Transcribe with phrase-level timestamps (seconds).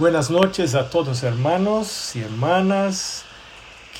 [0.00, 3.26] Buenas noches a todos hermanos y hermanas.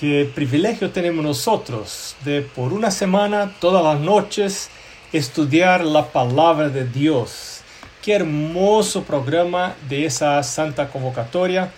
[0.00, 4.70] Qué privilegio tenemos nosotros de por una semana, todas las noches,
[5.12, 7.60] estudiar la palabra de Dios.
[8.00, 11.70] Qué hermoso programa de esa santa convocatoria.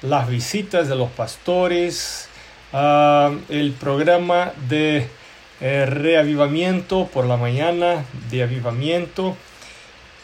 [0.00, 2.30] Las visitas de los pastores,
[2.72, 5.10] uh, el programa de
[5.60, 9.36] eh, reavivamiento por la mañana, de avivamiento.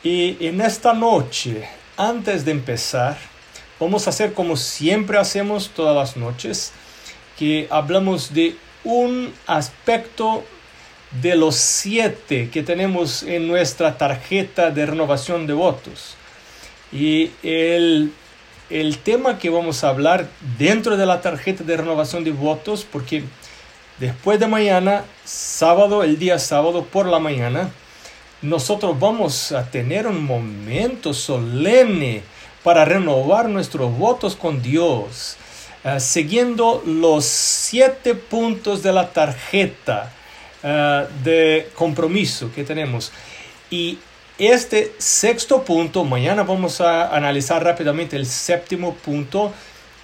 [0.02, 1.68] Y en esta noche,
[1.98, 3.33] antes de empezar,
[3.84, 6.72] Vamos a hacer como siempre hacemos todas las noches,
[7.38, 10.42] que hablamos de un aspecto
[11.20, 16.16] de los siete que tenemos en nuestra tarjeta de renovación de votos.
[16.92, 18.10] Y el,
[18.70, 23.22] el tema que vamos a hablar dentro de la tarjeta de renovación de votos, porque
[24.00, 27.68] después de mañana, sábado, el día sábado por la mañana,
[28.40, 32.22] nosotros vamos a tener un momento solemne
[32.64, 35.36] para renovar nuestros votos con Dios,
[35.84, 40.10] eh, siguiendo los siete puntos de la tarjeta
[40.62, 43.12] eh, de compromiso que tenemos.
[43.70, 43.98] Y
[44.38, 49.52] este sexto punto, mañana vamos a analizar rápidamente el séptimo punto,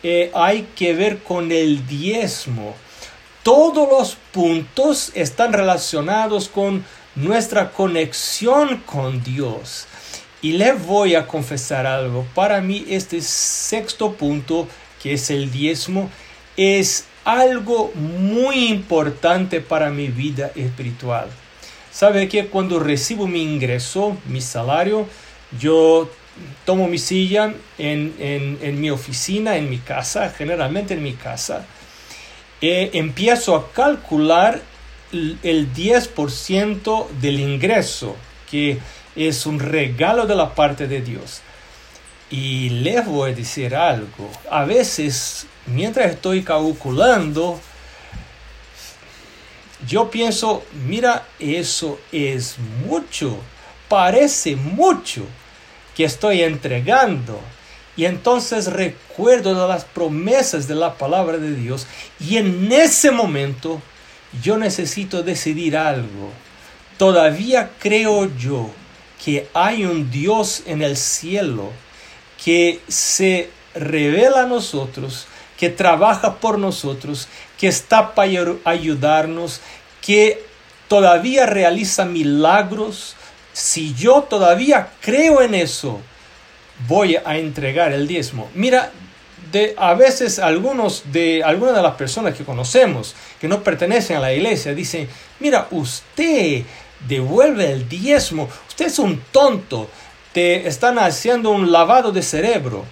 [0.03, 2.75] eh, hay que ver con el diezmo.
[3.43, 9.87] Todos los puntos están relacionados con nuestra conexión con Dios.
[10.43, 12.27] Y le voy a confesar algo.
[12.35, 14.67] Para mí este sexto punto,
[15.03, 16.11] que es el diezmo,
[16.57, 21.29] es algo muy importante para mi vida espiritual.
[21.91, 25.07] Sabe que cuando recibo mi ingreso, mi salario,
[25.59, 26.09] yo
[26.65, 31.67] tomo mi silla en, en, mi oficina, en mi casa, generalmente en mi casa,
[32.61, 34.61] e empiezo a calcular
[35.13, 38.17] el 10% del ingreso
[38.51, 38.79] que
[39.29, 41.43] es un regalo de la parte de Dios.
[42.31, 44.31] Y les voy a decir algo.
[44.51, 47.61] A veces, mientras estoy calculando,
[49.87, 52.57] yo pienso, mira, eso es
[52.87, 53.39] mucho,
[53.89, 55.25] parece mucho
[55.97, 57.41] que estoy entregando.
[57.97, 61.87] Y entonces recuerdo de las promesas de la palabra de Dios
[62.21, 63.83] y en ese momento
[64.43, 66.31] yo necesito decidir algo.
[66.97, 68.71] Todavía creo yo
[69.25, 71.71] que hay un Dios en el cielo
[72.43, 75.27] que se revela a nosotros,
[75.59, 79.61] que trabaja por nosotros, que está para ayudarnos,
[80.01, 80.43] que
[80.89, 83.15] todavía realiza milagros.
[83.53, 86.01] Si yo todavía creo en eso,
[86.89, 88.49] voy a entregar el diezmo.
[88.55, 88.91] Mira,
[89.53, 94.21] de, a veces algunos de algunas de las personas que conocemos que no pertenecen a
[94.21, 95.09] la iglesia dicen,
[95.41, 96.63] mira, usted
[97.07, 98.49] devuelve el diezmo.
[98.69, 99.89] Usted es un tonto.
[100.33, 102.85] Te están haciendo un lavado de cerebro.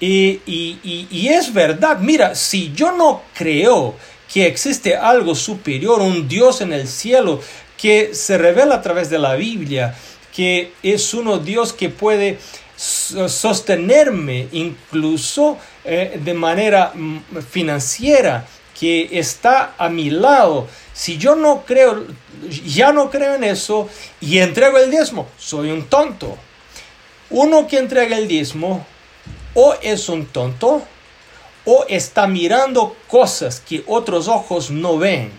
[0.00, 3.94] Y, y, es verdad, mira, si yo no creo
[4.32, 7.40] que existe algo superior, un Dios en el cielo
[7.78, 9.94] que se revela a través de la Biblia,
[10.34, 12.38] que es uno Dios que puede
[12.76, 17.18] sostenerme incluso eh, de manera mm,
[17.48, 18.46] financiera,
[18.90, 22.06] está a mi lado, si yo no creo,
[22.66, 23.88] ya no creo en eso
[24.20, 26.36] y entrego el diezmo, soy un tonto.
[27.30, 28.86] Uno que entrega el diezmo
[29.54, 30.82] o es un tonto
[31.64, 35.32] o está mirando cosas que otros ojos no ven.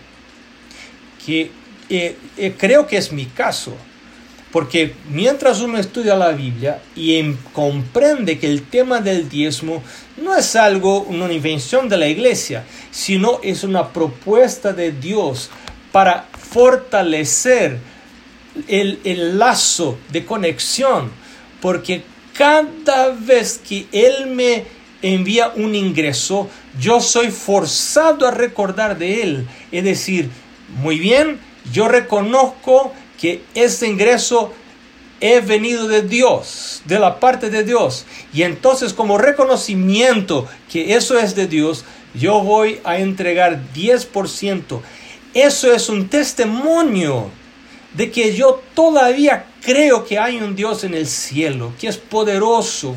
[1.24, 1.50] Que
[1.88, 3.72] eh, eh, creo que es mi caso.
[4.52, 9.82] Porque mientras uno estudia la Biblia y em, comprende que el tema del diezmo
[10.16, 15.50] no es algo, una invención de la iglesia, sino es una propuesta de Dios
[15.92, 17.78] para fortalecer
[18.68, 21.10] el, el lazo de conexión.
[21.60, 22.02] Porque
[22.32, 24.64] cada vez que Él me
[25.02, 26.48] envía un ingreso,
[26.78, 29.48] yo soy forzado a recordar de Él.
[29.72, 30.30] Es decir,
[30.80, 31.38] muy bien,
[31.72, 34.52] yo reconozco que ese ingreso
[35.20, 38.04] he venido de Dios, de la parte de Dios.
[38.32, 41.84] Y entonces como reconocimiento que eso es de Dios,
[42.14, 44.80] yo voy a entregar 10%.
[45.34, 47.30] Eso es un testimonio
[47.94, 52.94] de que yo todavía creo que hay un Dios en el cielo, que es poderoso,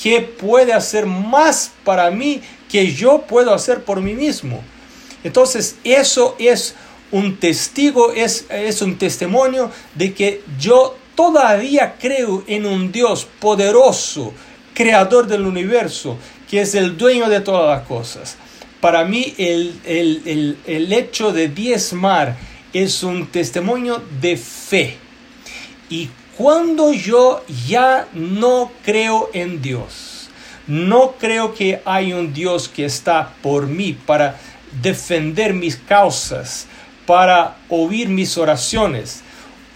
[0.00, 4.62] que puede hacer más para mí que yo puedo hacer por mí mismo.
[5.24, 6.74] Entonces eso es
[7.12, 14.32] un testigo, es, es un testimonio de que yo todavía creo en un Dios poderoso,
[14.74, 16.18] creador del universo,
[16.48, 18.36] que es el dueño de todas las cosas.
[18.80, 22.36] Para mí el, el, el, hecho de diezmar
[22.72, 24.98] es un testimonio de fe.
[25.88, 30.16] Y cuando yo ya no creo en Dios,
[30.66, 34.36] No creo que hay un Dios que está por mí para
[34.82, 36.66] defender mis causas,
[37.06, 39.22] para oír mis oraciones.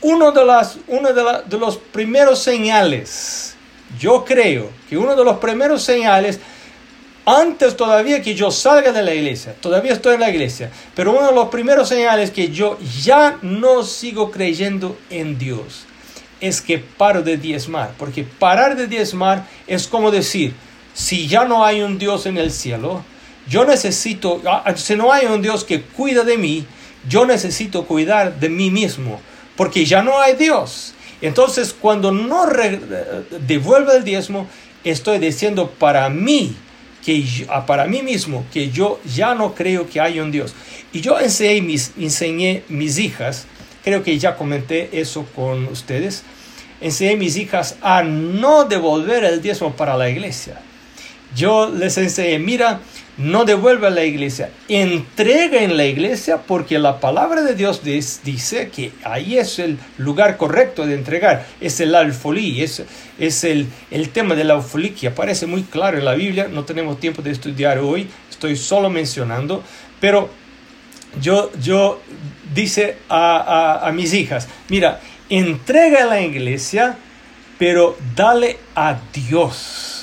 [0.03, 3.55] Uno de, las, uno de, de los primeros señales,
[3.99, 6.41] yo creo que uno de los primeros señales
[7.27, 11.29] antes todavía que yo salga de la iglesia, todavía estoy en la iglesia, pero uno
[11.29, 15.85] de los primeros señales que yo ya no sigo creyendo en Dios
[16.41, 20.55] es que paro de diezmar, porque parar de diezmar es como decir,
[20.95, 23.05] si ya no hay un Dios en el cielo,
[23.49, 26.67] yo necesito, ah, ah, si no hay un Dios que cuida de mí,
[27.09, 29.21] yo necesito cuidar de mí mismo,
[29.57, 30.95] porque ya no hay Dios.
[31.23, 32.47] Entonces, cuando no
[33.47, 34.47] devuelvo el diezmo,
[34.85, 36.57] estoy diciendo para mí,
[37.05, 40.55] que ah, para mí mismo, que yo ya no creo que haya un Dios.
[40.93, 43.47] Y yo enseñé mis, enseñé mis hijas,
[43.85, 46.25] creo que ya comenté eso con ustedes,
[46.81, 50.61] enseñé mis hijas a no devolver el diezmo para la iglesia.
[51.35, 52.81] Yo les enseñé, mira,
[53.17, 58.71] no devuelve a la iglesia, entrega en la iglesia porque la palabra de Dios dice
[58.71, 62.83] que ahí es el lugar correcto de entregar, es el alfolí, es,
[63.19, 66.99] es el, el tema del alfolí que aparece muy claro en la Biblia, no tenemos
[66.99, 69.63] tiempo de estudiar hoy, estoy solo mencionando,
[70.01, 70.31] pero
[71.21, 72.01] yo, yo
[72.55, 73.37] dice a,
[73.83, 74.99] a, a mis hijas, mira,
[75.29, 76.97] entrega a la iglesia,
[77.59, 80.00] pero dale a Dios.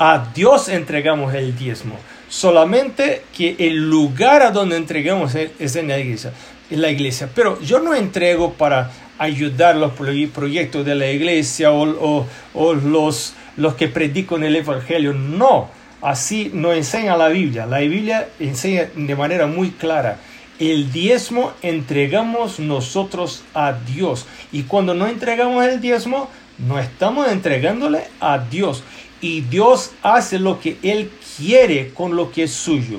[0.00, 1.96] A Dios entregamos el diezmo
[2.30, 6.32] solamente que el lugar a donde entregamos es en la iglesia.
[6.70, 7.28] En la iglesia.
[7.34, 13.74] Pero yo no entrego para ayudar los proyectos de la iglesia o, o, los, los
[13.74, 15.12] que predican el evangelio.
[15.12, 15.68] No,
[16.00, 17.66] así no enseña la Biblia.
[17.66, 20.18] La Biblia enseña de manera muy clara.
[20.60, 24.26] El diezmo entregamos nosotros a Dios.
[24.52, 28.84] Y cuando no entregamos el diezmo, no estamos entregándole a Dios.
[29.20, 32.98] Y Dios hace lo que Él quiere con lo que es suyo.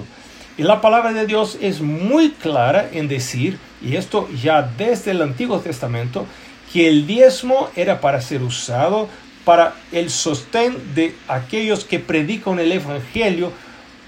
[0.58, 5.22] Y la palabra de Dios es muy clara en decir, y esto ya desde el
[5.22, 6.26] Antiguo Testamento,
[6.72, 9.10] que el diezmo era para ser usado
[9.44, 13.52] para el sostén de aquellos que predican el Evangelio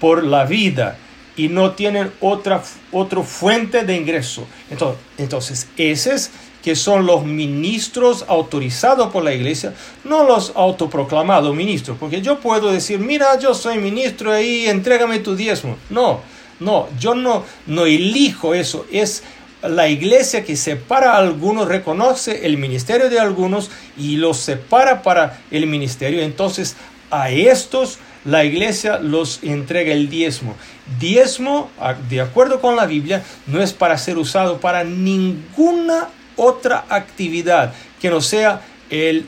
[0.00, 0.96] por la vida
[1.36, 2.62] y no tienen otra,
[2.92, 4.46] otra fuente de ingreso.
[4.70, 6.30] Entonces, entonces, ese es
[6.64, 12.72] que son los ministros autorizados por la iglesia, no los autoproclamados ministros, porque yo puedo
[12.72, 15.76] decir, mira, yo soy ministro ahí, entrégame tu diezmo.
[15.90, 16.20] No,
[16.60, 19.22] no, yo no, no elijo eso, es
[19.62, 25.42] la iglesia que separa a algunos, reconoce el ministerio de algunos y los separa para
[25.50, 26.22] el ministerio.
[26.22, 26.76] Entonces,
[27.10, 30.54] a estos la iglesia los entrega el diezmo.
[30.98, 31.70] Diezmo,
[32.08, 38.10] de acuerdo con la Biblia, no es para ser usado para ninguna otra actividad que
[38.10, 39.26] no sea el,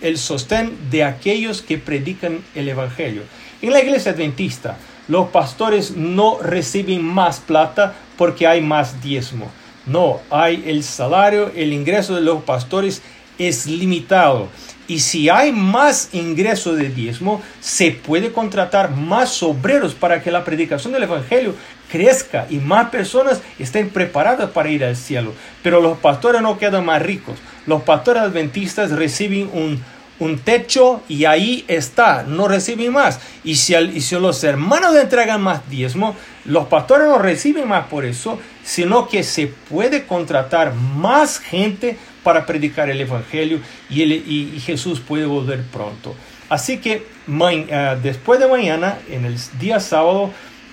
[0.00, 3.22] el, sostén de aquellos que predican el Evangelio.
[3.60, 4.76] En la iglesia adventista,
[5.08, 9.50] los pastores no reciben más plata porque hay más diezmo.
[9.86, 13.02] No, hay el salario, el ingreso de los pastores
[13.38, 14.48] es limitado.
[14.88, 20.44] Y si hay más ingreso de diezmo, se puede contratar más obreros para que la
[20.44, 21.54] predicación del Evangelio
[21.90, 25.34] crezca y más personas estén preparadas para ir al cielo.
[25.62, 27.38] Pero los pastores no quedan más ricos.
[27.66, 29.82] Los pastores adventistas reciben un,
[30.18, 33.20] un techo y ahí está, no reciben más.
[33.44, 38.04] Y si, y si los hermanos entregan más diezmo, los pastores no reciben más por
[38.04, 43.60] eso, sino que se puede contratar más gente para predicar el Evangelio
[43.90, 46.14] y, Jesús puede volver pronto.
[46.48, 50.30] Así que eh, después de mañana, en el día sábado,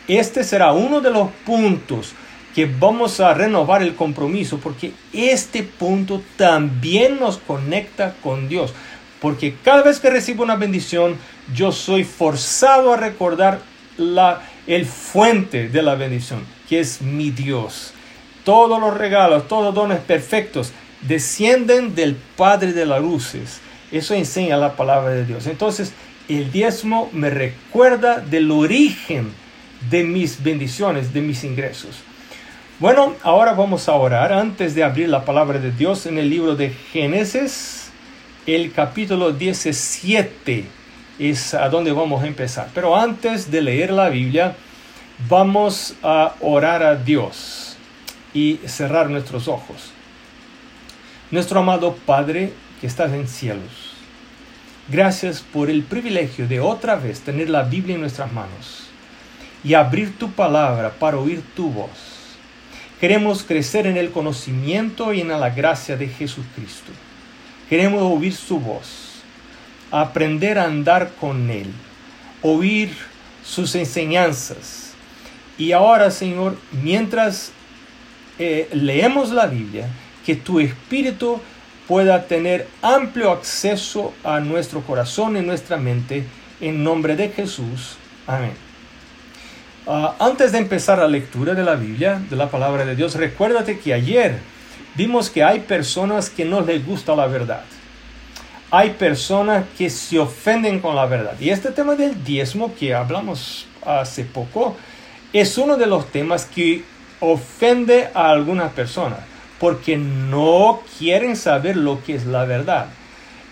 [0.07, 2.13] este será uno de los puntos
[2.53, 8.73] que vamos a renovar el compromiso porque este punto también nos conecta con Dios.
[9.21, 11.17] Porque cada vez que recibo una bendición,
[11.53, 13.59] yo soy forzado a recordar
[13.97, 17.93] la, el fuente de la bendición, que es mi Dios.
[18.45, 23.59] Todos los regalos, todos los dones perfectos descienden del Padre de las luces.
[23.91, 25.47] Eso enseña la palabra de Dios.
[25.47, 25.93] Entonces,
[26.27, 29.31] el diezmo me recuerda del origen
[29.89, 31.97] de mis bendiciones, de mis ingresos.
[32.79, 36.55] Bueno, ahora vamos a orar antes de abrir la palabra de Dios en el libro
[36.55, 37.89] de Génesis,
[38.45, 40.65] el capítulo 17
[41.19, 42.69] es a donde vamos a empezar.
[42.73, 44.55] Pero antes de leer la Biblia,
[45.27, 47.77] vamos a orar a Dios
[48.33, 49.91] y cerrar nuestros ojos.
[51.31, 53.93] Nuestro amado Padre que estás en cielos,
[54.87, 58.85] gracias por el privilegio de otra vez tener la Biblia en nuestras manos
[59.63, 61.89] y abrir tu palabra para oír tu voz.
[62.99, 66.91] Queremos crecer en el conocimiento y en la gracia de Jesucristo.
[67.69, 69.21] Queremos oír su voz,
[69.91, 71.71] aprender a andar con Él,
[72.41, 72.89] oír
[73.45, 74.93] sus enseñanzas.
[75.59, 77.51] Y ahora, Señor, mientras
[78.39, 79.87] eh, leemos la Biblia,
[80.29, 81.41] que tu espíritu
[81.87, 86.23] pueda tener amplio acceso a nuestro corazón y nuestra mente.
[86.61, 87.97] En nombre de Jesús.
[88.27, 88.51] Amén.
[89.87, 93.79] Ah, antes de empezar la lectura de la Biblia, de la palabra de Dios, recuérdate
[93.79, 94.37] que ayer
[94.93, 97.63] vimos que hay personas que no les gusta la verdad.
[98.69, 101.39] Hay personas que se ofenden con la verdad.
[101.39, 104.77] Y este tema del diezmo que hablamos hace poco
[105.33, 106.83] es uno de los temas que
[107.19, 109.21] ofende a algunas personas
[109.59, 112.87] porque no quieren saber lo que es la verdad.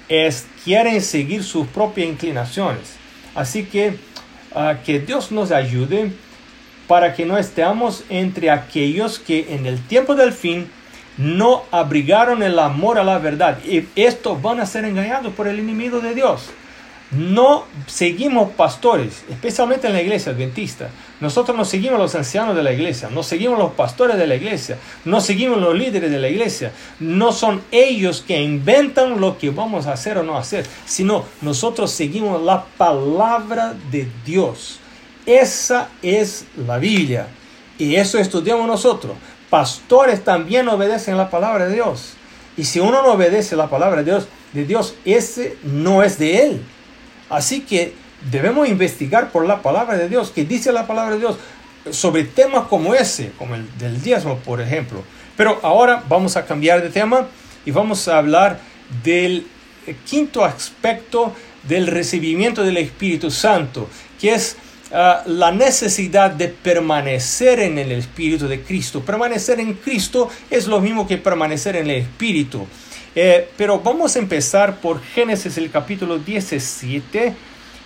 [0.09, 2.95] Es, quieren seguir sus propias inclinaciones.
[3.35, 3.97] Así que
[4.55, 6.11] ah, que Dios nos ayude
[6.87, 10.69] para que no estemos entre aquellos que en el tiempo del fin
[11.17, 13.59] no abrigaron el amor a la verdad.
[13.65, 16.49] Y estos van a ser engañados por el enemigo de Dios.
[17.11, 20.89] No seguimos pastores, especialmente en la iglesia adventista.
[21.21, 24.77] Nosotros no seguimos los ancianos de la iglesia, no seguimos los pastores de la iglesia,
[25.05, 26.73] no seguimos los líderes de la iglesia.
[26.99, 31.91] No son ellos que inventan lo que vamos a hacer o no hacer, sino nosotros
[31.91, 34.79] seguimos la palabra de Dios.
[35.25, 37.27] Esa es la Biblia.
[37.77, 39.13] Y eso estudiamos nosotros.
[39.49, 42.15] Pastores también obedecen la palabra de Dios.
[42.57, 46.43] Y si uno no obedece la palabra de Dios, de Dios, ese no es de
[46.43, 46.61] él.
[47.29, 47.93] Así que
[48.31, 51.37] debemos investigar por la palabra de Dios, que dice la palabra de Dios
[51.91, 55.03] sobre temas como ese, como el del diezmo, por ejemplo.
[55.35, 57.27] Pero ahora vamos a cambiar de tema
[57.65, 58.59] y vamos a hablar
[59.03, 59.45] del
[60.05, 64.57] quinto aspecto del recibimiento del Espíritu Santo, que es
[64.91, 69.01] ah, la necesidad de permanecer en el Espíritu de Cristo.
[69.01, 72.65] Permanecer en Cristo es lo mismo que permanecer en el Espíritu.
[73.19, 77.33] Eh, pero vamos a empezar por Génesis el capítulo 17,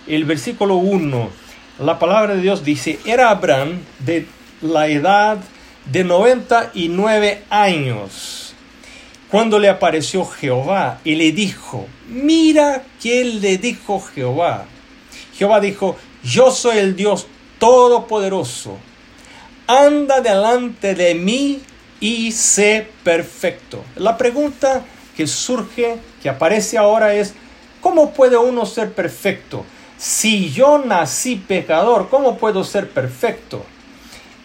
[0.06, 1.30] el versículo 1.
[1.78, 4.26] La palabra de Dios dice, era Abraham de
[4.60, 5.38] la edad
[5.86, 8.54] de 99 años
[9.30, 14.66] cuando le apareció Jehová y le dijo, mira que le dijo Jehová.
[15.34, 17.26] Jehová dijo, yo soy el Dios
[17.58, 18.76] todopoderoso.
[19.66, 21.62] Anda delante de mí
[22.00, 23.82] y sé perfecto.
[23.96, 24.84] La pregunta
[25.16, 27.34] que surge, que aparece ahora es,
[27.80, 29.64] ¿cómo puede uno ser perfecto?
[29.98, 33.64] Si yo nací pecador, ¿cómo puedo ser perfecto?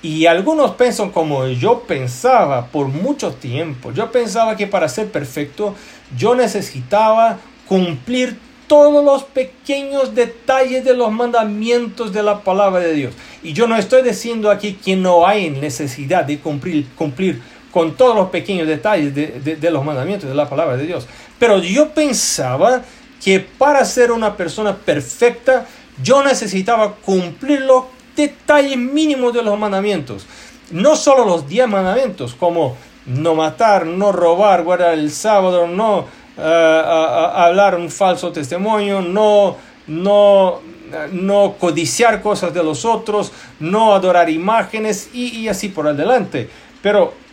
[0.04, 3.92] Y algunos piensan como yo pensaba por mucho tiempo.
[3.92, 5.76] Yo pensaba que para ser perfecto
[6.16, 13.14] yo necesitaba cumplir todos los pequeños detalles de los mandamientos de la palabra de Dios.
[13.42, 17.42] Y yo no estoy diciendo aquí que no hay necesidad de cumplir, cumplir
[17.78, 21.06] con todos los pequeños detalles de, los mandamientos de la palabra de Dios.
[21.38, 22.82] Pero yo pensaba
[23.24, 25.68] que para ser una persona perfecta,
[26.02, 27.84] yo necesitaba cumplir los
[28.16, 30.26] detalles mínimos de los mandamientos.
[30.72, 36.06] No solo los diez mandamientos, como no matar, no robar, guardar el sábado, no
[36.36, 39.56] eh, hablar un falso testimonio, no,
[39.86, 40.62] no,
[41.12, 46.50] no codiciar cosas de los otros, no adorar imágenes y, y así por adelante.
[46.82, 47.27] Pero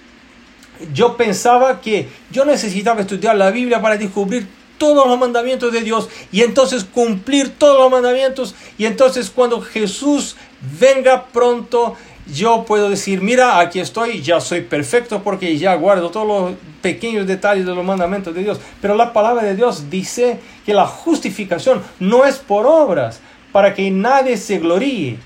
[0.92, 4.46] yo pensaba que yo necesitaba estudiar la Biblia para descubrir
[4.78, 10.36] todos los mandamientos de Dios y entonces cumplir todos los mandamientos y entonces cuando Jesús
[10.80, 11.96] venga pronto
[12.32, 17.26] yo puedo decir, mira, aquí estoy, ya soy perfecto porque ya guardo todos los pequeños
[17.26, 18.60] detalles de los mandamientos de Dios.
[18.80, 23.20] Pero la palabra de Dios dice que la justificación no es por obras,
[23.52, 25.18] para que nadie se gloríe.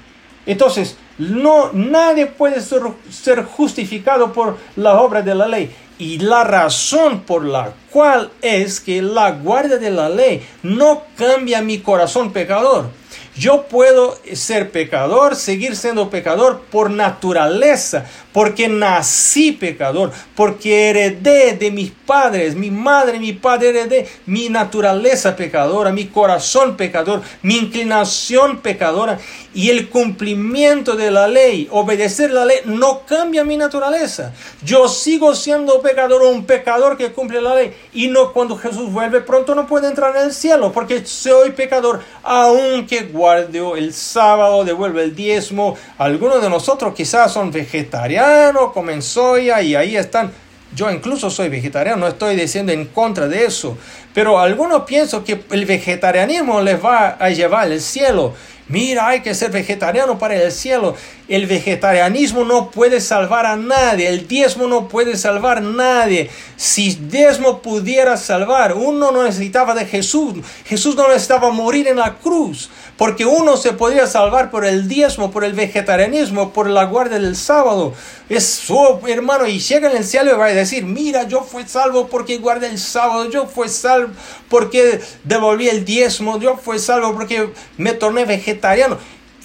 [0.45, 5.75] Entonces, no, nadie puede ser, ser justificado por la obra de la ley.
[5.99, 11.61] Y la razón por la cual es que la guardia de la ley no cambia
[11.61, 12.91] mi corazón pecador.
[13.39, 21.71] Yo puedo ser pecador, seguir siendo pecador por naturaleza, porque nací pecador, porque heredé de
[21.71, 28.59] mis padres, mi madre, mi padre heredé mi naturaleza pecadora, mi corazón pecador, mi inclinación
[28.59, 29.21] pecadora
[29.55, 34.33] y el cumplimiento de la ley, obedecer la ley, no cambia mi naturaleza.
[34.63, 39.21] Yo sigo siendo pecador, un pecador que cumple la ley y no cuando Jesús vuelve
[39.21, 45.03] pronto no puede entrar en el cielo porque soy pecador, aunque guarde el sábado, devuelve
[45.05, 45.77] el diezmo.
[45.97, 50.31] Algunos de nosotros quizás son vegetarianos, comen soya y ahí están
[50.75, 53.79] yo incluso soy vegetariano, no estoy diciendo en contra de eso,
[54.13, 58.35] pero algunos piensan que el vegetarianismo les va a llevar al cielo
[58.69, 60.97] mira, hay que ser vegetariano para el cielo.
[61.29, 66.31] El vegetarianismo no puede salvar a nadie, el diezmo no puede salvar a nadie.
[66.57, 70.37] Si diezmo pudiera salvar, uno no necesitaba de Jesús.
[70.65, 75.31] Jesús no necesitaba morir en la cruz, porque uno se podría salvar por el diezmo,
[75.31, 77.93] por el vegetarianismo, por la guardia del sábado.
[78.31, 81.65] Es su hermano y llega en el cielo y va a decir, mira, yo fui
[81.67, 84.15] salvo porque guardé el sábado, yo fui salvo
[84.49, 88.97] porque devolví el diezmo, yo fui salvo porque me torné vegetariano.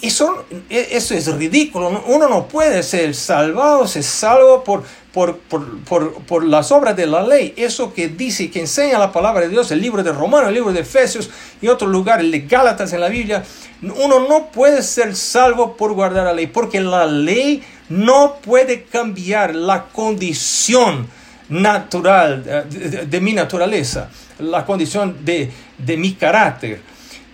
[0.03, 2.03] Eso, e, eso es ridículo.
[2.07, 4.83] Uno no puede ser salvado, se salvo por,
[5.13, 7.53] por, por, por, las obras de la ley.
[7.55, 10.73] Eso que dice, que enseña la palabra de Dios, el libro de Romanos, el libro
[10.73, 11.29] de Efesios
[11.61, 13.45] y otro lugar, el de Gálatas en la Biblia.
[13.81, 19.55] Uno no puede ser salvo por guardar la ley, porque la ley no puede cambiar
[19.55, 21.07] la condición
[21.47, 26.81] natural de, de mi naturaleza, la condición de, de mi carácter.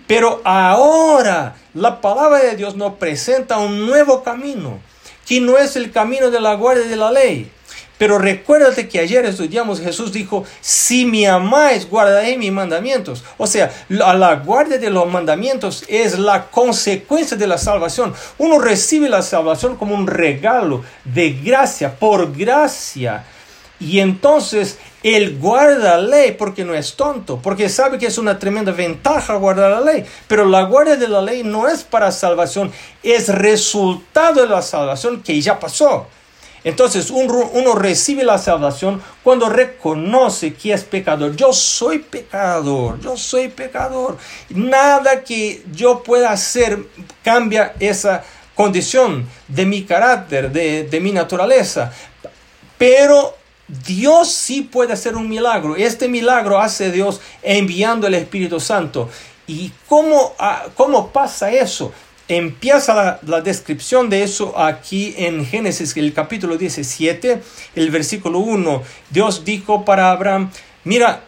[0.06, 4.80] Pero ahora la palabra de Dios nos presenta un nuevo camino,
[5.26, 7.50] que no es el camino de la guardia de la ley.
[8.00, 13.22] Pero recuérdate que ayer estudiamos, Jesús dijo, si me amáis, guardaré mis mandamientos.
[13.36, 18.14] O sea, la, la guardia de los mandamientos es la consecuencia de la salvación.
[18.38, 23.26] Uno recibe la salvación como un regalo de gracia, por gracia.
[23.80, 28.38] Y entonces él guarda la ley porque no es tonto, porque sabe que es una
[28.38, 30.04] tremenda ventaja guardar la ley.
[30.28, 32.70] Pero la guardia de la ley no es para salvación,
[33.02, 36.06] es resultado de la salvación que ya pasó.
[36.62, 41.34] Entonces uno, recibe la salvación cuando reconoce que es pecador.
[41.34, 44.18] Yo soy pecador, yo soy pecador.
[44.50, 46.78] Nada que yo pueda hacer
[47.24, 48.22] cambia esa
[48.54, 51.92] condición de mi carácter, de, de mi naturaleza.
[52.76, 53.39] Pero
[53.86, 55.76] Dios sí puede hacer un milagro.
[55.76, 59.08] Este milagro hace Dios enviando el Espíritu Santo.
[59.46, 61.92] ¿Y cómo, ah, cómo pasa eso?
[62.28, 67.42] Empieza la, la, descripción de eso aquí en Génesis, el capítulo 17,
[67.74, 68.82] el versículo 1.
[69.10, 70.50] Dios dijo para Abraham,
[70.84, 71.24] mira,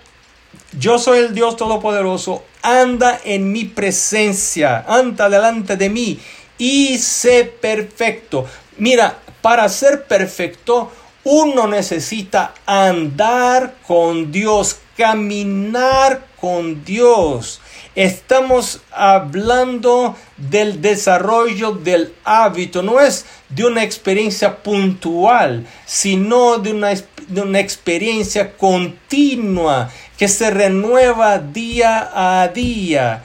[0.79, 6.21] yo soy el Dios Todopoderoso, anda en mi presencia, anda delante de mí
[6.59, 8.47] y sé perfecto.
[8.79, 10.93] Mira, para ser perfecto,
[11.25, 17.61] uno necesita andar con Dios, caminar con Dios.
[17.95, 26.91] Estamos hablando del desarrollo del hábito, no es de una experiencia puntual, sino de una,
[27.29, 33.25] de una experiencia continua que se renueva día a día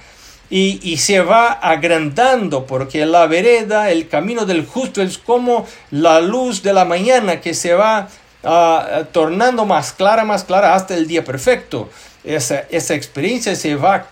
[0.49, 6.63] y, se va agrandando porque la vereda, el camino del justo es como la luz
[6.63, 8.07] de la mañana que se va
[8.43, 11.89] ah, tornando más clara, más clara hasta el día perfecto.
[12.23, 14.07] Esa, esa experiencia se va,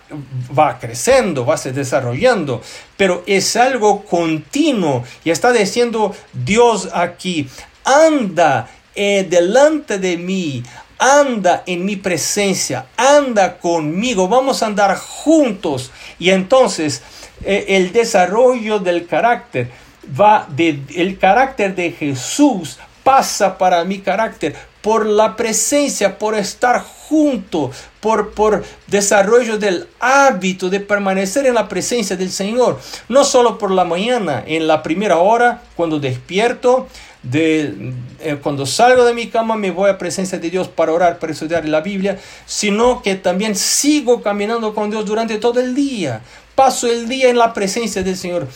[0.58, 2.62] va creciendo, va se desarrollando,
[2.96, 7.46] pero es algo continuo y está diciendo Dios aquí,
[7.84, 10.62] anda eh, delante de mí,
[10.98, 15.90] anda en mi presencia, anda conmigo, vamos a andar juntos.
[16.18, 17.02] Y entonces
[17.44, 19.70] eh, el desarrollo del carácter
[20.18, 26.80] va de el carácter de Jesús pasa para mi carácter por la presencia, por estar
[26.80, 32.80] junto, por, por desarrollo del hábito de permanecer en la presencia del Señor.
[33.08, 36.88] No solo por la mañana, en la primera hora, cuando despierto,
[37.30, 41.18] de eh, cuando salgo de mi cama me voy a presencia de Dios para orar,
[41.18, 46.20] para estudiar la Biblia, sino que también sigo caminando con Dios durante todo el día.
[46.54, 48.46] Paso el día en la presencia del Señor.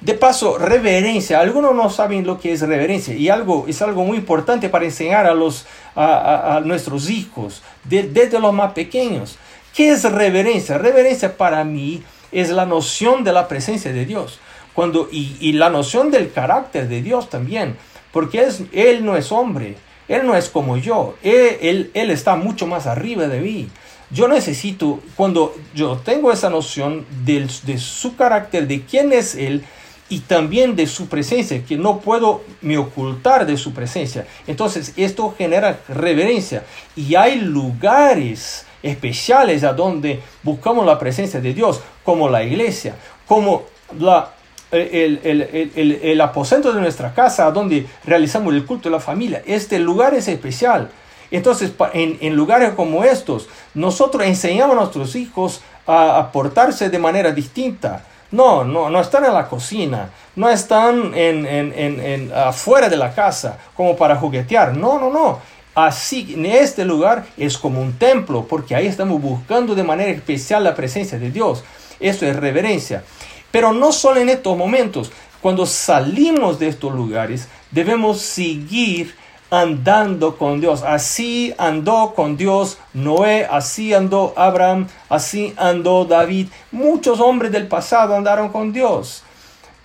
[0.00, 1.40] De paso, reverencia.
[1.40, 5.26] Algunos no saben lo que es reverencia y algo es algo muy importante para enseñar
[5.26, 9.38] a los a, nuestros hijos desde los más pequeños.
[9.74, 10.76] ¿Qué es reverencia?
[10.76, 14.38] Reverencia para mí es la noción de la presencia de Dios.
[14.74, 17.76] Cuando, y, y la noción del carácter de Dios también
[18.12, 19.76] porque es, Él no es hombre,
[20.08, 23.68] Él no es como yo, él, él, está mucho más arriba de mí.
[24.10, 29.64] Yo necesito, cuando yo tengo esa noción de, de su carácter, de quién es Él,
[30.12, 34.26] y también de su presencia, que no puedo me ocultar de su presencia.
[34.46, 41.80] Entonces esto genera reverencia y hay lugares especiales a donde buscamos la presencia de Dios,
[42.04, 42.94] como la iglesia,
[43.26, 43.62] como
[43.98, 44.32] la
[44.72, 49.42] el, aposento de nuestra casa donde realizamos el culto de la familia.
[49.46, 50.90] Este lugar es especial.
[51.30, 58.04] Entonces, en, lugares como estos, nosotros enseñamos a nuestros hijos a, portarse de manera distinta.
[58.30, 63.58] No, no, no están en la cocina, no están en, en, afuera de la casa
[63.76, 64.74] como para juguetear.
[64.74, 65.38] No, no, no.
[65.74, 70.64] Así, en este lugar es como un templo, porque ahí estamos buscando de manera especial
[70.64, 71.62] la presencia de Dios.
[71.98, 73.04] Eso es reverencia.
[73.52, 79.14] Pero no solo en estos momentos, cuando salimos de estos lugares, debemos seguir
[79.50, 80.82] andando con Dios.
[80.82, 86.48] Así andó con Dios Noé, así andó Abraham, así andó David.
[86.72, 89.22] Muchos hombres del pasado andaron con Dios.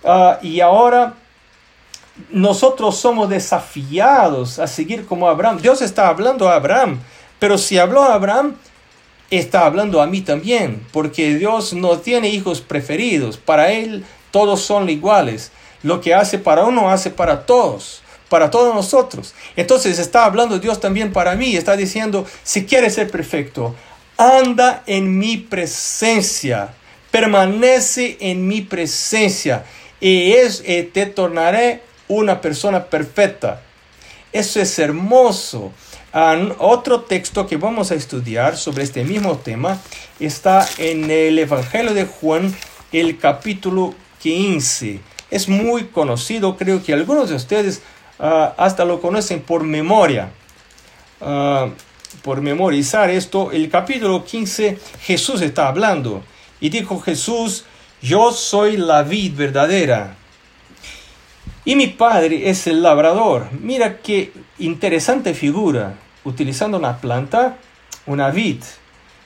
[0.04, 1.14] Ah, y ahora
[2.30, 5.58] nosotros somos desafiados a seguir como Abraham.
[5.60, 7.00] Dios está hablando a Abraham,
[7.38, 8.56] pero si habló a Abraham,
[9.30, 13.36] está hablando a mí también, porque Dios no tiene hijos preferidos.
[13.36, 15.52] Para Él todos son iguales.
[15.82, 19.34] Lo que hace para uno hace para todos para todos nosotros.
[19.56, 23.74] Entonces está hablando Dios también para mí, está diciendo, si quieres ser perfecto,
[24.16, 26.74] anda en mi presencia,
[27.10, 29.64] permanece en mi presencia
[30.00, 33.62] y es, eh, te tornaré una persona perfecta.
[34.32, 35.72] Eso es hermoso.
[36.58, 39.78] Otro texto que vamos a estudiar sobre este mismo tema
[40.18, 42.54] está en el Evangelio de Juan,
[42.92, 45.00] el capítulo 15.
[45.30, 47.82] Es muy conocido, creo que algunos de ustedes
[48.18, 50.30] Ah, hasta lo conocen por memoria.
[51.20, 51.68] Ah,
[52.22, 56.22] por memorizar esto, el capítulo 15, Jesús está hablando.
[56.60, 57.64] Y dijo Jesús,
[58.02, 60.16] yo soy la vid verdadera.
[61.64, 63.48] Y mi padre es el labrador.
[63.60, 65.94] Mira qué interesante figura.
[66.24, 67.56] Utilizando una planta,
[68.06, 68.62] una vid.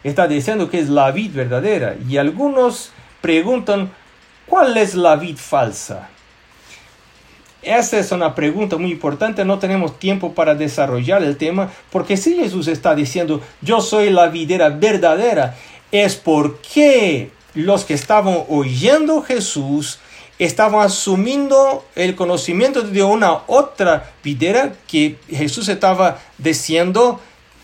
[0.04, 1.96] Está diciendo que es la vid verdadera.
[2.08, 2.90] Y algunos
[3.20, 3.90] preguntan,
[4.46, 6.08] ¿cuál es la vid falsa?
[7.62, 12.34] Esa es una pregunta muy importante, no tenemos tiempo para desarrollar el tema, porque si
[12.34, 15.54] Jesús está diciendo, yo soy la videra verdadera,
[15.92, 20.00] es porque los que estaban oyendo Jesús
[20.38, 27.20] estaban asumiendo el conocimiento de una otra videra que Jesús estaba diciendo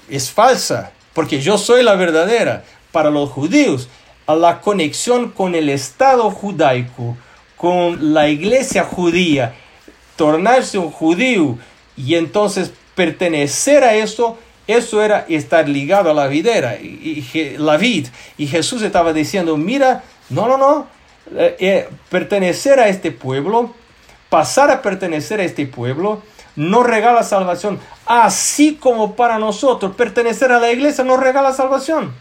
[0.08, 2.64] es falsa, porque yo soy la verdadera.
[2.92, 3.88] Para los judíos,
[4.26, 7.16] a la conexión con el Estado judaico,
[7.56, 9.54] con la iglesia judía,
[10.16, 11.58] tornarse un judío
[11.96, 18.08] y entonces pertenecer a esto, eso era estar ligado a la videra, y, la vid.
[18.36, 20.86] Y Jesús estaba diciendo, mira, no, no, no,
[21.34, 23.74] eh, eh, pertenecer a este pueblo,
[24.28, 26.22] pasar a pertenecer a este pueblo,
[26.56, 32.12] no regala salvación, así como para nosotros pertenecer a la iglesia no regala salvación.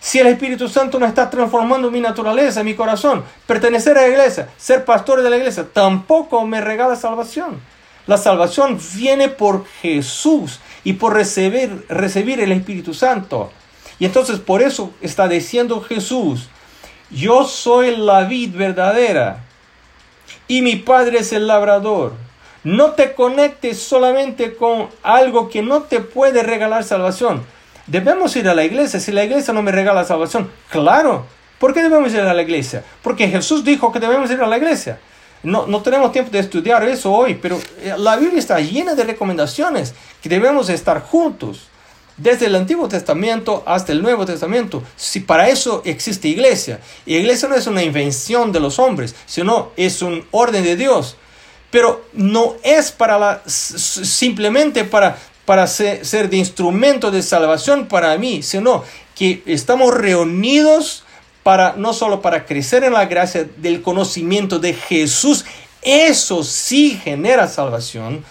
[0.00, 4.48] Si el Espíritu Santo no está transformando mi naturaleza, mi corazón, pertenecer a la iglesia,
[4.58, 7.60] ser pastor de la iglesia, tampoco me regala salvación.
[8.06, 13.50] La salvación viene por Jesús y por recibir, recibir el Espíritu Santo.
[13.98, 16.48] Y entonces por eso está diciendo Jesús,
[17.14, 19.38] yo soy la vid verdadera
[20.48, 22.12] y mi Padre es el labrador.
[22.64, 27.44] No te conectes solamente con algo que no te puede regalar salvación.
[27.86, 30.50] Debemos ir a la iglesia si la iglesia no me regala salvación.
[30.70, 31.26] Claro.
[31.58, 32.82] ¿Por qué debemos ir a la iglesia?
[33.02, 34.98] Porque Jesús dijo que debemos ir a la iglesia.
[35.42, 39.04] No, no tenemos tiempo de estudiar eso hoy, pero eh, la Biblia está llena de
[39.04, 41.68] recomendaciones que debemos estar juntos.
[42.16, 44.82] Desde el Antiguo Testamento hasta el Nuevo Testamento.
[44.96, 46.80] Si para eso existe iglesia.
[47.06, 51.16] Y iglesia no es una invención de los hombres, sino es un orden de Dios.
[51.70, 58.42] Pero no es para la, simplemente para para ser, de instrumento de salvación para mí,
[58.42, 58.82] sino
[59.14, 61.04] que estamos reunidos
[61.42, 65.44] para no solo para crecer en la gracia del conocimiento de Jesús,
[65.82, 68.24] eso sí genera salvación,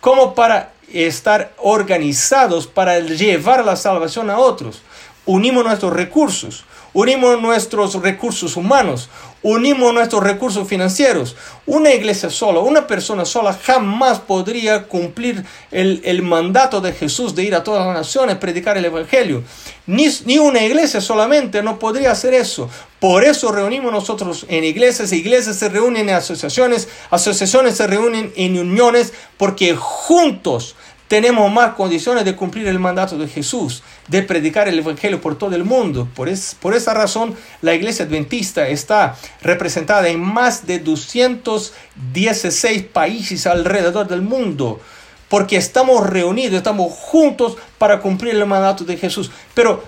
[0.00, 4.82] como para estar organizados para llevar la salvación a otros.
[5.26, 9.08] Unimos nuestros recursos, unimos nuestros recursos humanos,
[9.42, 11.36] unimos nuestros recursos financieros.
[11.66, 17.54] Una iglesia sola, una persona sola jamás podría cumplir el, mandato de Jesús de ir
[17.54, 19.42] a todas las naciones, predicar el Evangelio.
[19.86, 22.68] Ni, ni, una iglesia solamente no podría hacer eso.
[22.98, 28.58] Por eso reunimos nosotros en iglesias, iglesias se reúnen en asociaciones, asociaciones se reúnen en
[28.58, 30.76] uniones, porque juntos
[31.10, 35.54] tenemos más condiciones de cumplir el mandato de Jesús, de predicar el Evangelio por todo
[35.54, 36.08] el mundo.
[36.14, 36.28] Por,
[36.60, 44.22] por esa razón, la iglesia adventista está representada en más de 216 países alrededor del
[44.22, 44.80] mundo,
[45.28, 49.30] porque estamos reunidos, estamos juntos para cumplir el mandato de Jesús.
[49.54, 49.84] Pero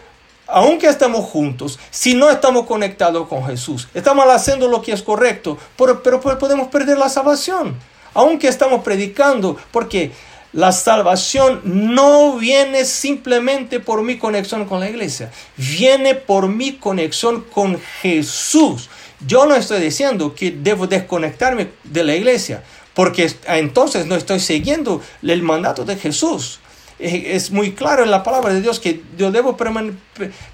[0.47, 5.59] aunque estamos juntos, si no estamos conectados con Jesús, estamos haciendo lo que es correcto,
[5.77, 7.77] pero, pero podemos perder la salvación.
[8.15, 10.13] Aunque estamos predicando, porque
[10.53, 17.43] la salvación no viene simplemente por mi conexión con la iglesia, viene por mi conexión
[17.53, 18.91] con Jesús.
[19.27, 22.63] Yo no estoy diciendo que debo desconectarme de la iglesia,
[22.93, 26.59] porque entonces no estoy siguiendo el mandato de Jesús.
[26.99, 29.57] Es muy claro en la palabra de Dios que yo debo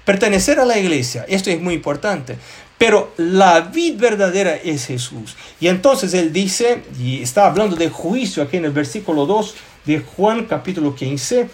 [0.05, 1.25] pertenecer a la iglesia.
[1.27, 2.37] Esto es muy importante.
[2.79, 5.35] Pero la vid verdadera es Jesús.
[5.59, 9.55] Y entonces él dice, y está hablando de juicio aquí en el versículo 2
[9.85, 11.49] de Juan capítulo 15,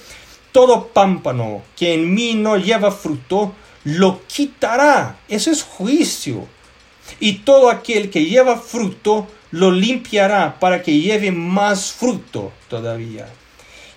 [0.52, 5.18] todo pámpano que en mí no lleva fruto, lo quitará.
[5.28, 6.48] Eso es juicio.
[7.20, 13.28] Y todo aquel que lleva fruto, lo limpiará para que lleve más fruto todavía.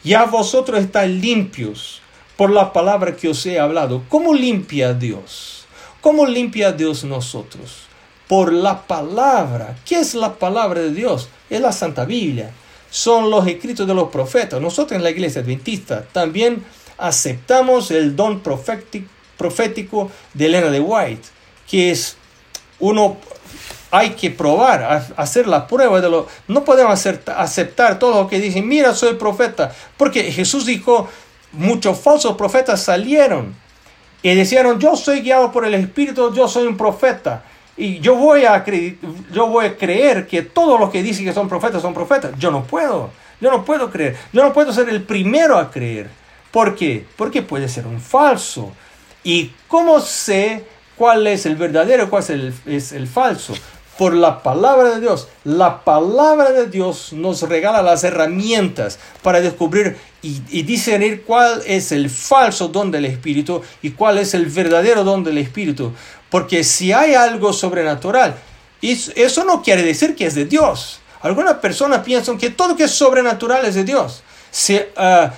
[0.04, 2.00] Ya vosotros estáis limpios
[2.36, 4.04] por la palabra que os he hablado.
[4.08, 5.66] ¿Cómo limpia Dios?
[6.00, 7.88] ¿Cómo limpia Dios nosotros?
[8.28, 9.76] Por la palabra.
[9.84, 11.28] ¿Qué es la palabra de Dios?
[11.50, 12.52] Es la Santa Biblia.
[12.90, 14.60] Son los escritos de los profetas.
[14.60, 16.64] Nosotros en la iglesia adventista también
[16.96, 21.28] aceptamos el don profético de Elena de White,
[21.68, 22.16] que es
[22.80, 23.18] uno
[23.90, 26.26] hay que probar, hacer la prueba de lo...
[26.46, 31.08] No podemos aceptar todo lo que dicen, mira, soy profeta, porque Jesús dijo,
[31.52, 33.54] muchos falsos profetas salieron
[34.22, 37.44] y decían, yo soy guiado por el Espíritu, yo soy un profeta.
[37.78, 38.64] Y yo voy a,
[39.32, 42.32] yo voy a creer que todos los que dicen que son profetas son profetas.
[42.36, 43.10] Yo no puedo,
[43.40, 46.10] yo no puedo creer, yo no puedo ser el primero a creer.
[46.50, 47.06] ¿Por qué?
[47.16, 48.72] Porque puede ser un falso.
[49.22, 50.64] ¿Y cómo sé
[50.96, 53.54] cuál es el verdadero, cuál es el, es el falso?
[53.98, 55.28] por la palabra de Dios.
[55.42, 62.08] La palabra de Dios nos regala las herramientas para descubrir y, discernir cuál es el
[62.08, 65.92] falso don del Espíritu y cuál es el verdadero don del Espíritu.
[66.30, 68.36] Porque si hay algo sobrenatural,
[68.80, 71.00] eso no quiere decir que es de Dios.
[71.20, 74.22] Algunas personas piensan que todo que es sobrenatural es de Dios.
[74.50, 74.80] Si,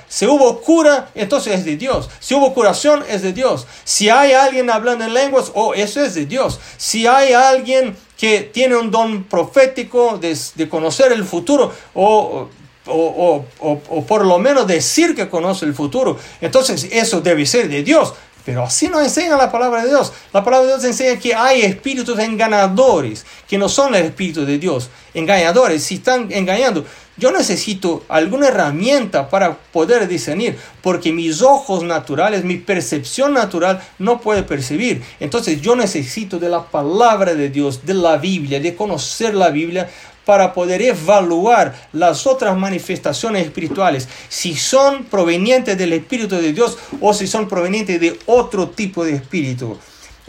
[0.08, 2.08] si, hubo cura, entonces es de Dios.
[2.20, 3.66] Si hubo curación, es de Dios.
[3.84, 6.60] Si hay alguien hablando en lenguas, oh, eso es de Dios.
[6.76, 12.48] Si hay alguien que tiene un don profético de, de conocer el futuro, o,
[12.86, 17.68] o, o, o, por lo menos decir que conoce el futuro, entonces eso debe ser
[17.68, 18.14] de Dios.
[18.44, 20.12] Pero así nos enseña la palabra de Dios.
[20.32, 24.58] La palabra de Dios enseña que hay espíritus engañadores, que no son el espíritu de
[24.58, 24.90] Dios.
[25.14, 26.84] Engañadores, si están engañando,
[27.20, 34.22] yo necesito alguna herramienta para poder discernir, porque mis ojos naturales, mi percepción natural no
[34.22, 35.02] puede percibir.
[35.20, 39.90] Entonces yo necesito de la palabra de Dios, de la Biblia, de conocer la Biblia
[40.30, 47.12] para poder evaluar las otras manifestaciones espirituales, si son provenientes del Espíritu de Dios o
[47.12, 49.76] si son provenientes de otro tipo de espíritu.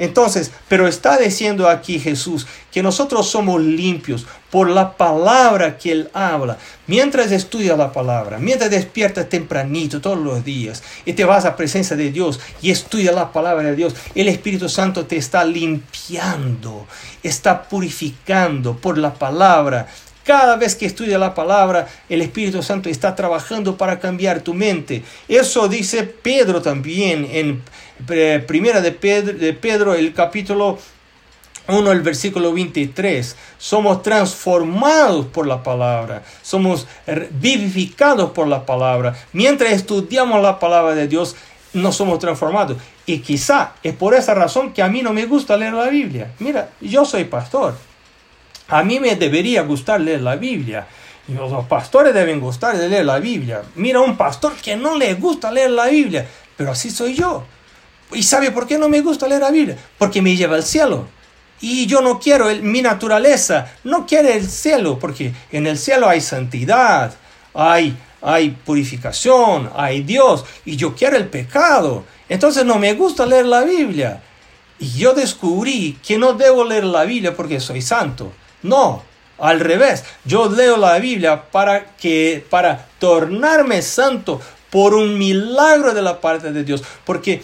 [0.01, 6.09] Entonces, pero está diciendo aquí Jesús que nosotros somos limpios por la palabra que Él
[6.11, 6.57] habla.
[6.87, 11.95] Mientras estudias la palabra, mientras despiertas tempranito todos los días y te vas a presencia
[11.95, 16.87] de Dios y estudias la palabra de Dios, el Espíritu Santo te está limpiando,
[17.21, 19.87] está purificando por la palabra.
[20.23, 25.03] Cada vez que estudias la palabra, el Espíritu Santo está trabajando para cambiar tu mente.
[25.27, 27.61] Eso dice Pedro también en
[28.05, 30.77] Primera de Pedro, de Pedro el capítulo
[31.67, 33.35] 1, el versículo 23.
[33.57, 36.87] Somos transformados por la palabra, somos
[37.31, 39.15] vivificados por la palabra.
[39.33, 41.35] Mientras estudiamos la palabra de Dios,
[41.73, 42.77] no somos transformados.
[43.05, 46.31] Y quizá es por esa razón que a mí no me gusta leer la Biblia.
[46.39, 47.75] Mira, yo soy pastor.
[48.67, 50.87] A mí me debería gustar leer la Biblia.
[51.27, 53.61] Los pastores deben gustar de leer la Biblia.
[53.75, 57.43] Mira, un pastor que no le gusta leer la Biblia, pero así soy yo.
[58.13, 59.77] ¿Y sabe por qué no me gusta leer la Biblia?
[59.97, 61.07] Porque me lleva al cielo.
[61.61, 66.19] Y yo no quiero, mi naturaleza no quiere el cielo, porque en el cielo hay
[66.19, 67.13] santidad,
[67.53, 72.03] hay, hay purificación, hay Dios, y yo quiero el pecado.
[72.29, 74.21] Entonces no me gusta leer la Biblia.
[74.79, 78.33] Y yo descubrí que no debo leer la Biblia porque soy santo.
[78.63, 79.03] No,
[79.41, 84.39] al revés, yo leo la Biblia para que para tornarme santo
[84.71, 87.43] por un milagro de la parte de Dios, porque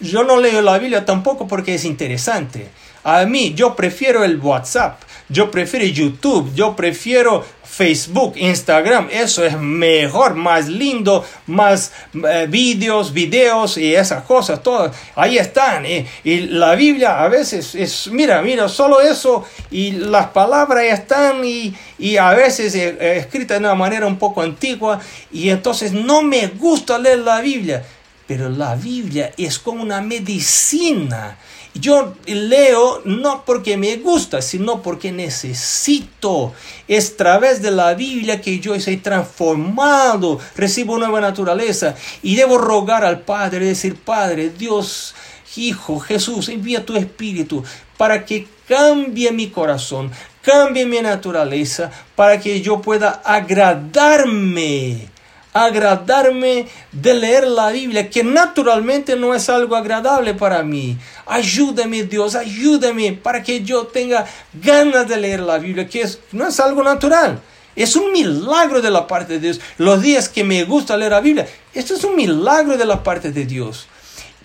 [0.00, 2.68] yo no leo la Biblia tampoco porque es interesante.
[3.08, 9.56] A mí yo prefiero el WhatsApp, yo prefiero YouTube, yo prefiero Facebook, Instagram, eso es
[9.56, 15.86] mejor, más lindo, más eh, vídeos, videos y esas cosas, todas, ahí están.
[15.86, 21.72] y la Biblia a veces es, mira, mira, solo eso y las palabras están y,
[22.00, 24.98] y a veces escritas de una manera un poco antigua
[25.30, 27.84] y entonces no me gusta leer la Biblia,
[28.26, 31.38] pero la Biblia es como una medicina
[31.80, 36.52] yo leo no porque me gusta, sino porque necesito.
[36.88, 42.58] Es a través de la Biblia que yo soy transformado, recibo nueva naturaleza y debo
[42.58, 45.14] rogar al Padre, decir, Padre, Dios,
[45.56, 47.64] Hijo, Jesús, envía tu Espíritu
[47.96, 50.10] para que cambie mi corazón,
[50.42, 55.08] cambie mi naturaleza, para que yo pueda agradarme
[55.64, 60.96] agradarme de leer la Biblia, que naturalmente no es algo agradable para mí.
[61.26, 66.60] Ayúdame Dios, ayúdame para que yo tenga ganas de leer la Biblia, que no es
[66.60, 67.40] algo natural.
[67.74, 69.60] Es un milagro de la parte de Dios.
[69.76, 73.32] Los días que me gusta leer la Biblia, esto es un milagro de la parte
[73.32, 73.86] de Dios.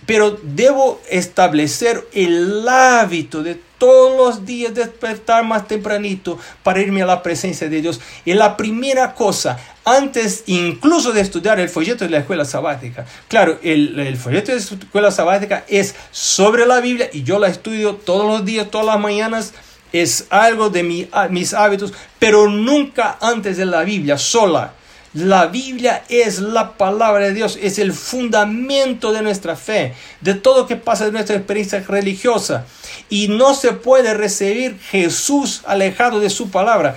[0.06, 7.06] Pero debo establecer el hábito de todos los días despertar más tempranito para irme a
[7.06, 8.00] la presencia de Dios.
[8.24, 13.58] Y la primera cosa, antes incluso de estudiar el folleto de la escuela sabática, claro,
[13.60, 18.24] el, folleto de la escuela sabática es sobre la Biblia y yo la estudio todos
[18.24, 19.52] los días, todas las mañanas.
[19.92, 24.74] Es algo de mis hábitos, pero nunca antes de la Biblia sola
[25.14, 30.60] la Biblia es la palabra de Dios, es el fundamento de nuestra fe, de todo
[30.60, 32.64] lo que pasa en nuestra experiencia religiosa.
[33.10, 36.96] Y no se puede recibir Jesús alejado de su palabra.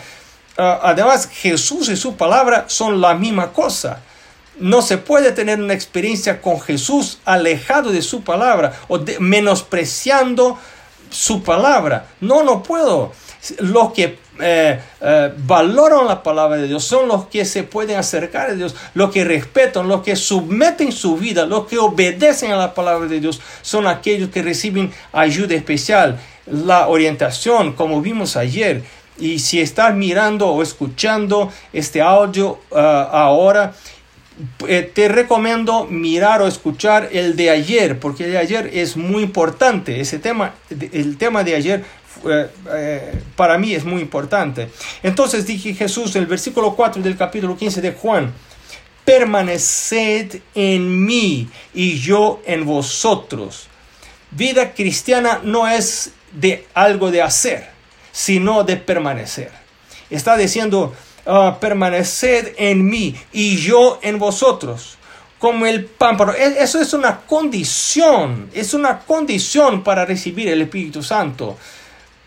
[0.58, 4.00] Ah, además, Jesús y su palabra son la misma cosa.
[4.58, 10.58] No se puede tener una experiencia con Jesús alejado de su palabra o menospreciando
[11.10, 12.08] su palabra.
[12.22, 13.12] No, no puedo.
[13.60, 18.50] Los que eh, eh, valoran la palabra de Dios, son los que se pueden acercar
[18.50, 22.74] a Dios, los que respetan, los que someten su vida, los que obedecen a la
[22.74, 28.84] palabra de Dios, son aquellos que reciben ayuda especial, la orientación, como vimos ayer.
[29.18, 33.74] Y si estás mirando o escuchando este audio ah, ahora,
[34.68, 39.24] eh, te recomiendo mirar o escuchar el de ayer, porque el de ayer es muy
[39.24, 40.02] importante.
[40.02, 41.86] Ese tema, el tema de ayer
[42.26, 44.70] eh, eh, para mí es muy importante.
[45.04, 48.34] Entonces dije Jesús, el versículo 4 del capítulo 15 de Juan,
[49.04, 53.68] permaneced en mí y yo en vosotros.
[54.32, 57.70] Vida cristiana no es de algo de hacer,
[58.12, 59.52] sino de permanecer.
[60.10, 60.94] Está diciendo,
[61.26, 64.98] ah, permaneced en mí y yo en vosotros
[65.40, 66.34] como el pámpano.
[66.34, 71.58] E, eso es una condición, es una condición para recibir el Espíritu Santo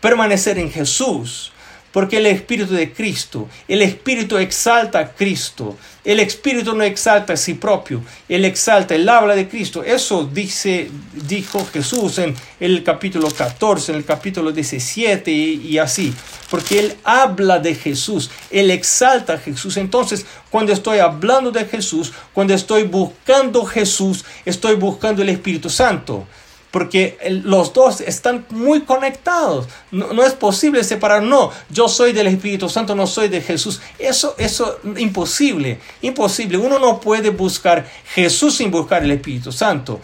[0.01, 1.51] permanecer en Jesús,
[1.91, 7.37] porque el Espíritu de Cristo, el Espíritu exalta a Cristo, el Espíritu no exalta a
[7.37, 9.83] sí propio, él exalta, él habla de Cristo.
[9.83, 10.89] Eso dice,
[11.27, 16.13] dijo Jesús en el capítulo 14, en el capítulo 17 y, y así,
[16.51, 19.77] porque él habla de Jesús, él exalta a Jesús.
[19.77, 26.27] Entonces, cuando estoy hablando de Jesús, cuando estoy buscando Jesús, estoy buscando el Espíritu Santo
[26.71, 29.67] porque los dos están muy conectados.
[29.91, 33.81] No, es posible separar, no, yo soy del Espíritu Santo, no soy de Jesús.
[33.97, 36.57] Eso, eso, imposible, imposible.
[36.57, 39.99] Uno no puede buscar Jesús sin buscar el Espíritu Santo.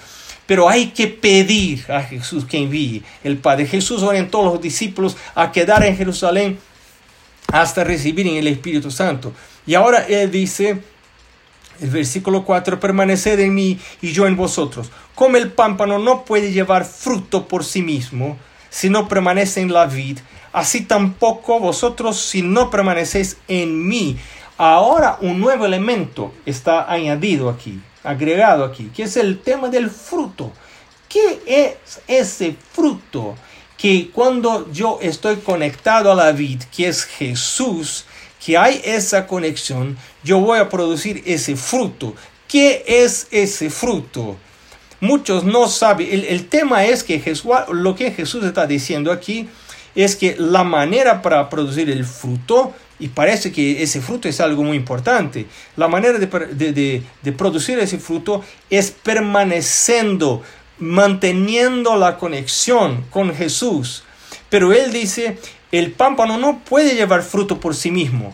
[0.48, 3.66] Pero hay que pedir a Jesús que envíe el Padre.
[3.66, 6.60] Jesús en todos los discípulos a quedar en Jerusalén
[7.52, 9.34] hasta recibir el Espíritu Santo.
[9.68, 10.82] Y ahora Él dice,
[11.82, 14.92] el versículo 4, permaneced en mí y yo en vosotros.
[15.14, 18.38] Como el pámpano no puede llevar fruto por sí mismo
[18.70, 20.20] si no permanece en la vid,
[20.52, 24.18] así tampoco vosotros si no permanecéis en mí.
[24.58, 30.52] Ahora un nuevo elemento está añadido aquí, agregado aquí, que es el tema del fruto.
[31.08, 33.36] ¿Qué es ese fruto?
[33.78, 38.06] Que cuando yo estoy conectado a la vid, que es Jesús,
[38.46, 42.14] que hay esa conexión, yo voy a producir ese fruto.
[42.48, 44.36] ¿Qué es ese fruto?
[45.00, 46.08] Muchos no saben.
[46.12, 49.50] El, tema es que Jesús, lo que Jesús está diciendo aquí
[49.96, 54.62] es que la manera para producir el fruto, y parece que ese fruto es algo
[54.64, 60.44] muy importante, la manera de, de producir ese fruto es permaneciendo,
[60.78, 64.04] manteniendo la conexión con Jesús.
[64.50, 65.40] Pero él dice,
[65.78, 68.34] el pámpano no puede llevar fruto por sí mismo.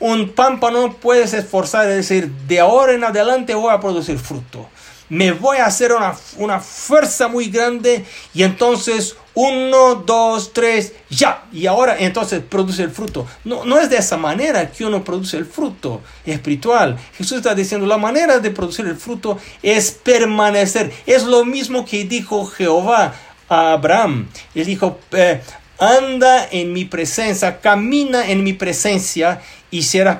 [0.00, 4.68] Un pámpano puede esforzar y decir, de ahora en adelante voy a producir fruto.
[5.08, 11.44] Me voy a hacer una, una fuerza muy grande y entonces uno, dos, tres, ya.
[11.52, 13.24] Y ahora entonces produce el fruto.
[13.44, 16.98] No, no es de esa manera que uno produce el fruto espiritual.
[17.16, 20.92] Jesús está diciendo, la manera de producir el fruto es permanecer.
[21.06, 23.14] Es lo mismo que dijo Jehová
[23.48, 24.28] a Abraham.
[24.54, 25.40] Él dijo, eh,
[25.78, 30.18] anda en mi presencia, camina en mi presencia y serás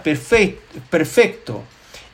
[0.90, 1.62] perfecto.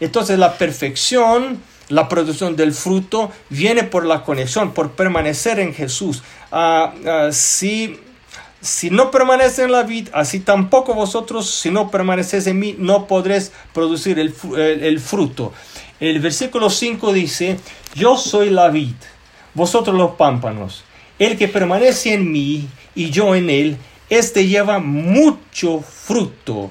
[0.01, 6.23] Entonces la perfección, la producción del fruto, viene por la conexión, por permanecer en Jesús.
[6.51, 7.99] Ah, ah, si,
[8.91, 13.53] no permanece en la vid, así tampoco vosotros, si no permanecéis en mí, no podréis
[13.73, 15.53] producir el, el fruto.
[16.01, 17.59] El versículo 5 dice,
[17.95, 18.95] yo soy la vid,
[19.53, 20.85] vosotros los pámpanos.
[21.19, 23.77] El que permanece en mí y yo en él,
[24.11, 26.71] éste lleva mucho fruto,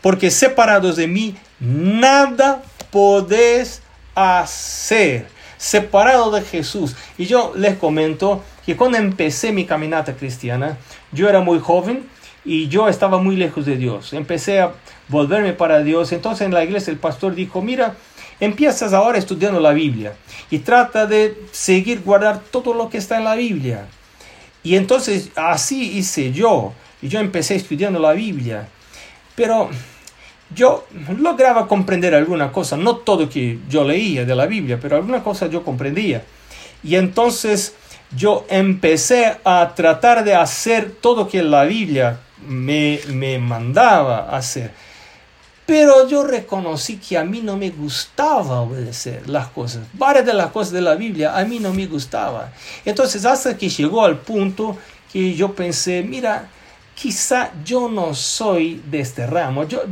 [0.00, 3.82] porque separados de mí nada podés
[4.14, 6.96] hacer separado de Jesús.
[7.16, 10.76] Y yo les comento que cuando empecé mi caminata cristiana,
[11.12, 12.04] yo era muy joven
[12.44, 14.12] y yo estaba muy lejos de Dios.
[14.12, 14.72] Empecé a
[15.08, 16.10] volverme para Dios.
[16.10, 17.94] Entonces en la iglesia el pastor dijo, mira,
[18.40, 20.14] empiezas ahora estudiando la Biblia
[20.50, 23.86] y trata de seguir guardar todo lo que está en la Biblia.
[24.62, 26.72] Y entonces así hice yo.
[27.00, 28.68] Y yo empecé estudiando la Biblia.
[29.34, 29.70] Pero
[30.54, 30.86] yo
[31.18, 35.46] lograba comprender alguna cosa, no todo que yo leía de la Biblia, pero alguna cosa
[35.46, 36.22] yo comprendía.
[36.82, 37.74] Y entonces
[38.14, 44.72] yo empecé a tratar de hacer todo que la Biblia me, me mandaba hacer.
[45.64, 49.82] Pero yo reconocí que a mí no me gustaba obedecer las cosas.
[49.92, 52.52] Varias de las cosas de la Biblia a mí no me gustaba.
[52.84, 54.76] Entonces hasta que llegó al punto
[55.12, 56.48] que yo pensé, mira,
[56.94, 59.82] quizá yo no soy de este ramo, yo,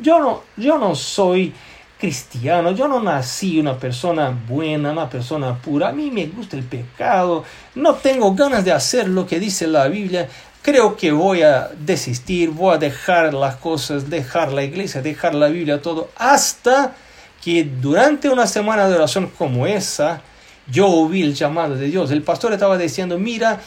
[0.00, 1.52] yo, no, yo no soy
[1.98, 6.64] cristiano, yo no nací una persona buena, una persona pura, a mí me gusta el
[6.64, 7.44] pecado,
[7.74, 10.28] no tengo ganas de hacer lo que dice la Biblia,
[10.64, 15.48] creo que voy a desistir, voy a dejar las cosas, dejar la iglesia, dejar la
[15.48, 16.96] Biblia, todo, hasta
[17.44, 20.22] que durante una semana de oración como esa,
[20.66, 22.10] yo oí el llamado de Dios.
[22.10, 23.60] El pastor estaba diciendo, mira,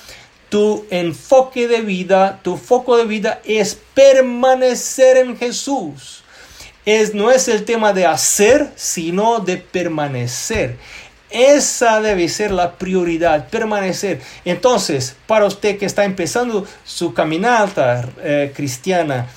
[0.50, 6.24] tu enfoque de vida, tu foco de vida es permanecer en Jesús.
[6.84, 10.78] Es, no es el tema de hacer, sino de permanecer.
[11.30, 14.22] Esa debe ser la prioridad, permanecer.
[14.46, 19.28] Entonces, para usted que está empezando su caminata eh, cristiana,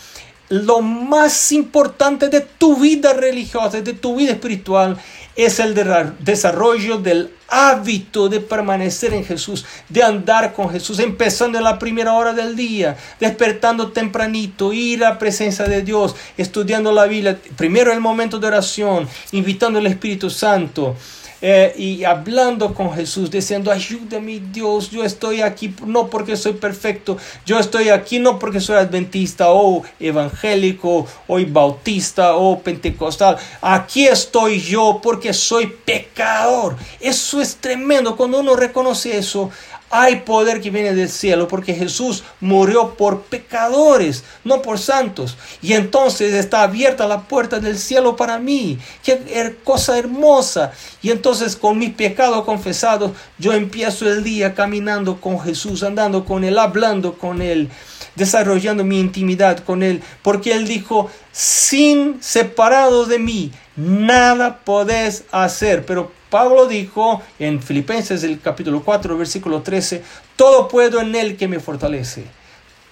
[0.50, 4.98] lo más importante de tu vida religiosa, de tu vida espiritual,
[5.36, 5.74] es el
[6.18, 12.14] desarrollo del hábito de permanecer en Jesús, de andar con Jesús, empezando en la primera
[12.14, 17.92] hora del día, despertando tempranito, ir a la presencia de Dios, estudiando la Biblia, primero
[17.92, 20.96] el momento de oración, invitando al Espíritu Santo,
[21.42, 27.16] eh, y hablando con Jesús, diciendo, ayúdame Dios, yo estoy aquí no porque soy perfecto,
[27.46, 34.60] yo estoy aquí no porque soy adventista o evangélico o bautista o pentecostal, aquí estoy
[34.60, 36.76] yo porque soy pecador.
[37.00, 39.50] Eso es tremendo, cuando uno reconoce eso,
[39.90, 45.36] hay poder que viene del cielo porque Jesús murió por pecadores, no por santos.
[45.60, 48.78] Y entonces está abierta la puerta del cielo para mí.
[49.02, 50.72] Qué cosa hermosa.
[51.02, 56.44] Y entonces con mi pecado confesado, yo empiezo el día caminando con Jesús, andando con
[56.44, 57.68] Él, hablando con Él,
[58.14, 60.02] desarrollando mi intimidad con Él.
[60.22, 65.84] Porque Él dijo, sin separado de mí, nada podés hacer.
[65.84, 70.02] Pero Pablo dijo en Filipenses el capítulo 4, versículo 13,
[70.36, 72.24] todo puedo en Él que me fortalece.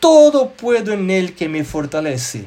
[0.01, 2.47] Todo puedo en Él que me fortalece.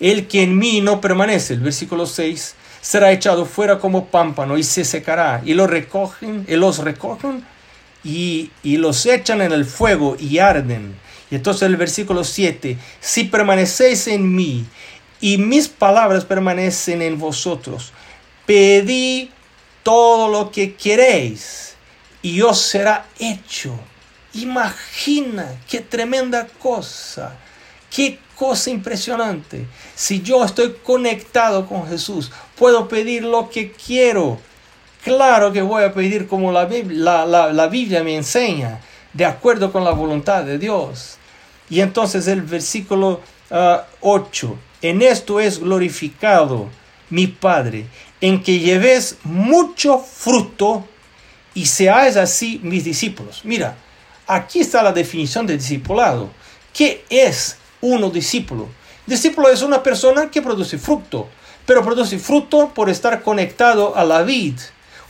[0.00, 4.62] El que en mí no permanece, el versículo 6, será echado fuera como pámpano y
[4.62, 5.42] se secará.
[5.44, 7.44] Y lo recogen, y los recogen
[8.02, 10.96] y, y los echan en el fuego y arden.
[11.30, 14.64] Y entonces el versículo 7, si permanecéis en mí
[15.20, 17.92] y mis palabras permanecen en vosotros,
[18.44, 19.30] pedí
[19.82, 21.74] todo lo que queréis
[22.22, 23.74] y os será hecho.
[24.34, 27.36] Imagina qué tremenda cosa,
[27.94, 29.66] qué cosa impresionante.
[29.94, 34.38] Si yo estoy conectado con Jesús, puedo pedir lo que quiero.
[35.04, 38.80] Claro que voy a pedir como la Biblia, me enseña,
[39.12, 41.18] de acuerdo con la voluntad de Dios.
[41.68, 43.20] Y entonces el versículo
[44.00, 46.68] 8, ah, en esto es glorificado
[47.10, 47.86] mi Padre,
[48.22, 50.86] en que lleves mucho fruto
[51.54, 53.40] y seáis así mis discípulos.
[53.44, 53.76] Mira,
[54.26, 56.30] aquí está la definición de discipulado.
[56.72, 58.68] ¿Qué es uno discípulo?
[59.06, 61.28] Discípulo es una persona que produce fruto,
[61.66, 64.54] pero produce fruto por estar conectado a la vid.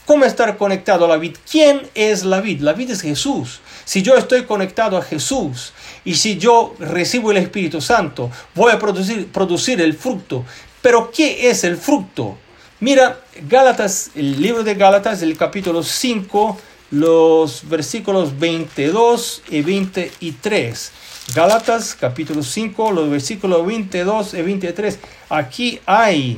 [0.05, 1.37] ¿Cómo estar conectado a la vid?
[1.49, 2.61] ¿Quién es la vid?
[2.61, 3.61] La vid es Jesús.
[3.85, 5.71] Si yo estoy conectado a Jesús
[6.03, 10.43] y si yo recibo el Espíritu Santo, voy a producir, producir el fruto.
[10.81, 12.37] Pero ¿qué es el fruto?
[12.83, 16.57] Mira, Gálatas, el libro de Gálatas, el capítulo 5,
[16.91, 20.91] los versículos 22 y 23.
[21.33, 24.99] Gálatas, capítulo 5, los versículos 22 y 23.
[25.29, 26.37] Aquí hay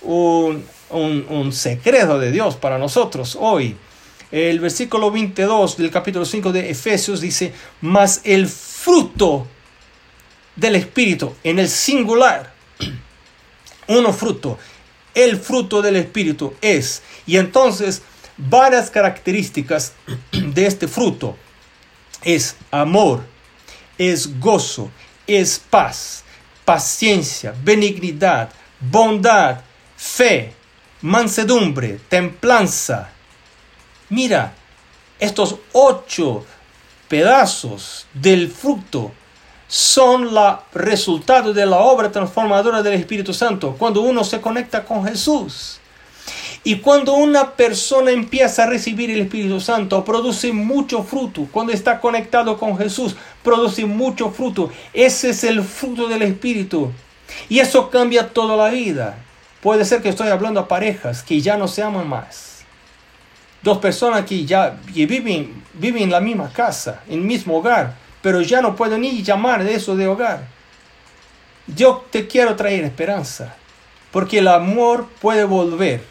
[0.00, 3.76] un, un, secreto de Dios para nosotros hoy.
[4.30, 9.46] El versículo 22 del capítulo 5 de Efesios dice, mas el fruto
[10.56, 12.50] del Espíritu en el singular,
[13.88, 14.58] uno fruto,
[15.14, 17.02] el fruto del Espíritu es.
[17.26, 18.02] Y entonces,
[18.36, 19.92] varias características
[20.32, 21.36] de este fruto
[22.22, 23.24] es amor,
[23.98, 24.90] es gozo,
[25.26, 26.24] es paz,
[26.64, 28.50] paciencia, benignidad,
[28.80, 29.60] bondad,
[29.96, 30.52] fe,
[31.02, 33.10] mansedumbre, templanza.
[34.08, 34.54] Mira,
[35.18, 36.44] estos ocho
[37.08, 39.12] pedazos del fruto
[39.72, 45.02] son el resultado de la obra transformadora del Espíritu Santo cuando uno se conecta con
[45.06, 45.80] Jesús.
[46.62, 51.48] Y cuando una persona empieza a recibir el Espíritu Santo, produce mucho fruto.
[51.50, 54.70] Cuando está conectado con Jesús, produce mucho fruto.
[54.92, 56.92] Ese es el fruto del Espíritu.
[57.48, 59.16] Y eso cambia toda la vida.
[59.62, 62.62] Puede ser que estoy hablando a parejas que ya no se aman más.
[63.62, 68.40] Dos personas que ya viven, viven en la misma casa, en el mismo hogar, pero
[68.40, 70.46] ya no puedo ni llamar de eso de hogar.
[71.66, 73.56] Yo te quiero traer esperanza,
[74.10, 76.02] porque el amor puede volver.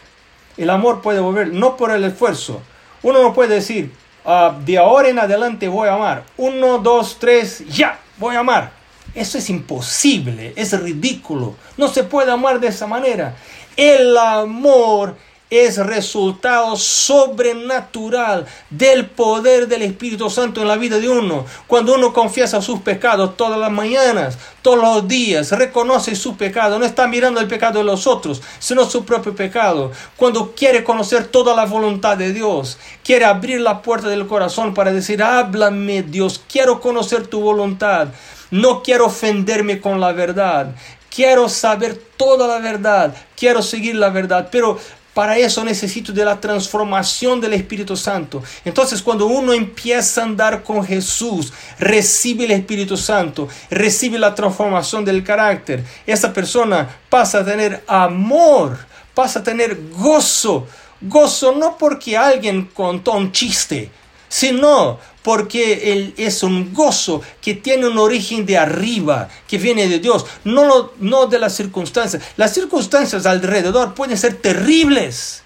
[0.56, 2.62] El amor puede volver, no por el esfuerzo.
[3.02, 3.92] Uno no puede decir,
[4.24, 6.24] ah, de ahora en adelante voy a amar.
[6.36, 8.72] Uno, dos, tres, ya, voy a amar.
[9.14, 11.56] Eso es imposible, es ridículo.
[11.76, 13.34] No se puede amar de esa manera.
[13.76, 15.16] El amor
[15.52, 21.44] es resultado sobrenatural del poder del Espíritu Santo en la vida de uno.
[21.66, 26.86] Cuando uno confiesa sus pecados todas las mañanas, todos los días, reconoce su pecado, no
[26.86, 29.92] está mirando el pecado de los otros, sino su propio pecado.
[30.16, 34.90] Cuando quiere conocer toda la voluntad de Dios, quiere abrir la puerta del corazón para
[34.90, 38.08] decir, háblame Dios, quiero conocer tu voluntad.
[38.50, 40.74] No quiero ofenderme con la verdad.
[41.14, 43.14] Quiero saber toda la verdad.
[43.36, 44.48] Quiero seguir la verdad.
[44.50, 44.78] Pero
[45.14, 48.42] para eso necesito de la transformación del Espíritu Santo.
[48.64, 55.04] Entonces cuando uno empieza a andar con Jesús, recibe el Espíritu Santo, recibe la transformación
[55.04, 55.84] del carácter.
[56.06, 58.78] Esa persona pasa a tener amor,
[59.14, 60.66] pasa a tener gozo.
[61.00, 63.90] Gozo no porque alguien contó un chiste,
[64.28, 69.98] sino porque él es un gozo que tiene un origen de arriba, que viene de
[69.98, 72.22] Dios, no, no de las circunstancias.
[72.36, 75.42] Las circunstancias alrededor pueden ser terribles,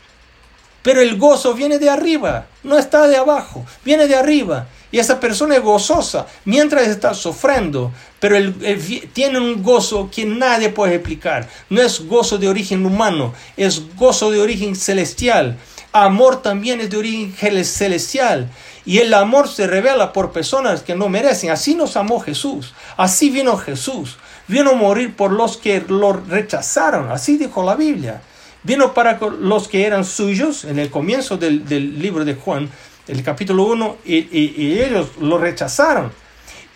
[0.83, 4.69] pero el gozo viene de arriba, no está de abajo, viene de arriba.
[4.93, 8.39] Y esa persona es gozosa mientras está sufriendo, pero
[9.13, 11.49] tiene un gozo que nadie puede explicar.
[11.69, 15.59] No es gozo de origen humano, es gozo de origen celestial.
[15.93, 18.49] Amor también es de origen celestial.
[18.87, 21.51] Y el amor se revela por personas que no merecen.
[21.51, 22.73] Así nos amó Jesús.
[22.97, 24.17] Así vino Jesús.
[24.47, 27.11] Vino a morir por los que lo rechazaron.
[27.11, 28.23] Así dijo la Biblia.
[28.63, 32.69] Vino para los que eran suyos en el comienzo del, libro de Juan,
[33.07, 36.11] el capítulo 1, y ellos lo rechazaron.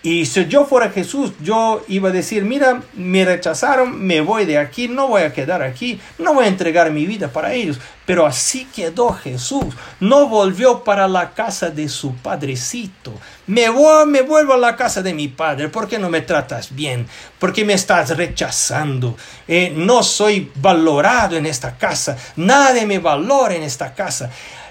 [0.02, 4.56] Y si yo fuera Jesús, yo iba a decir, mira, me rechazaron, me voy de
[4.56, 7.78] aquí, no voy a quedar aquí, no voy a entregar mi vida para ellos.
[8.06, 13.12] Pero así quedó Jesús, no volvió para la casa de su padrecito.
[13.46, 16.74] Me, voy, me vuelvo a la casa de mi padre, ¿por qué no me tratas
[16.74, 17.06] bien?
[17.38, 19.18] ¿Por qué me estás rechazando?
[19.46, 24.30] Eh, no soy valorado en esta casa, nadie me valora en esta casa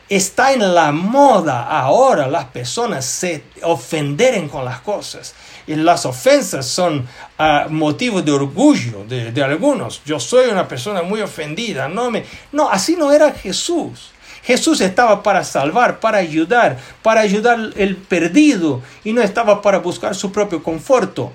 [0.09, 5.35] está en la moda ahora las personas se ofenderen con las cosas.
[5.67, 7.07] Y las ofensas son
[7.37, 10.01] ah, motivo de orgullo de, algunos.
[10.03, 11.87] Yo soy una persona muy ofendida.
[11.87, 12.25] No, me...
[12.51, 14.09] no, así no era Jesús.
[14.43, 20.15] Jesús estaba para salvar, para ayudar, para ayudar el perdido y no estaba para buscar
[20.15, 21.31] su propio conforto.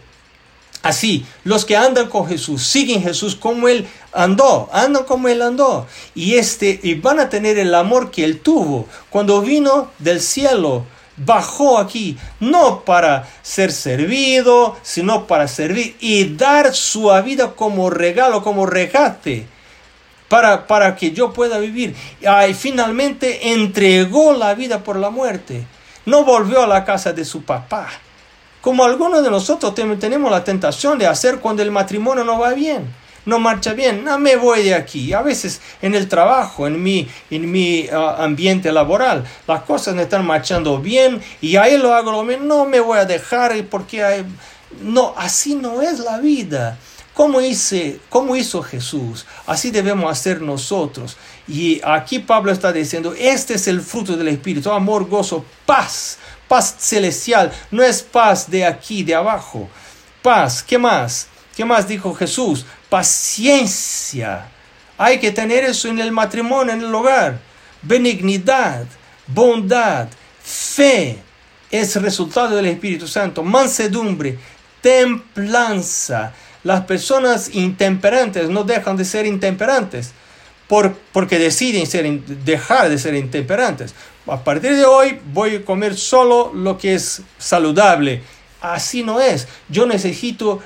[0.85, 5.87] Así, los que andan con Jesús, siguen Jesús como Él andó, andan como Él andó.
[6.14, 10.85] Y, este, y van a tener el amor que Él tuvo cuando vino del cielo.
[11.16, 18.43] Bajó aquí, no para ser servido, sino para servir y dar su vida como regalo,
[18.43, 19.47] como regate,
[20.28, 21.97] para, para que yo pueda vivir.
[22.20, 25.64] Y finalmente entregó la vida por la muerte.
[26.05, 27.89] No volvió a la casa de su papá
[28.64, 32.86] como algunos de nosotros tenemos la tentación de hacer cuando el matrimonio no va bien,
[33.26, 35.12] no marcha bien, no me voy de aquí.
[35.12, 40.00] A veces en el trabajo, en mi, en mi ah, ambiente laboral, las cosas no
[40.00, 44.24] están marchando bien y ahí lo hago lo mismo, no me voy a dejar porque
[44.80, 46.78] no, así no es la vida.
[47.12, 49.26] ¿Cómo, hice, ¿Cómo hizo Jesús?
[49.46, 51.18] Así debemos hacer nosotros.
[51.46, 56.18] Y aquí Pablo está diciendo, este es el fruto del Espíritu, amor, gozo, paz
[56.55, 59.68] paz celestial, no es paz de aquí, de abajo.
[60.22, 61.26] Paz, ¿qué más?
[61.57, 62.64] ¿Qué más dijo Jesús?
[62.88, 64.46] Paciencia.
[64.96, 67.40] Hay que tener eso en el matrimonio, en el hogar.
[67.82, 68.86] Benignidad,
[69.26, 70.07] bondad,
[70.44, 71.18] fe.
[71.72, 73.42] Es resultado del Espíritu Santo.
[73.42, 74.38] Mansedumbre,
[74.80, 76.34] templanza.
[76.62, 80.12] Las personas intemperantes no dejan de ser intemperantes
[80.68, 83.92] por, porque deciden ser, dejar de ser intemperantes.
[84.26, 88.22] A partir de hoy voy a comer solo lo que es saludable.
[88.60, 89.46] Así no es.
[89.68, 90.62] Yo necesito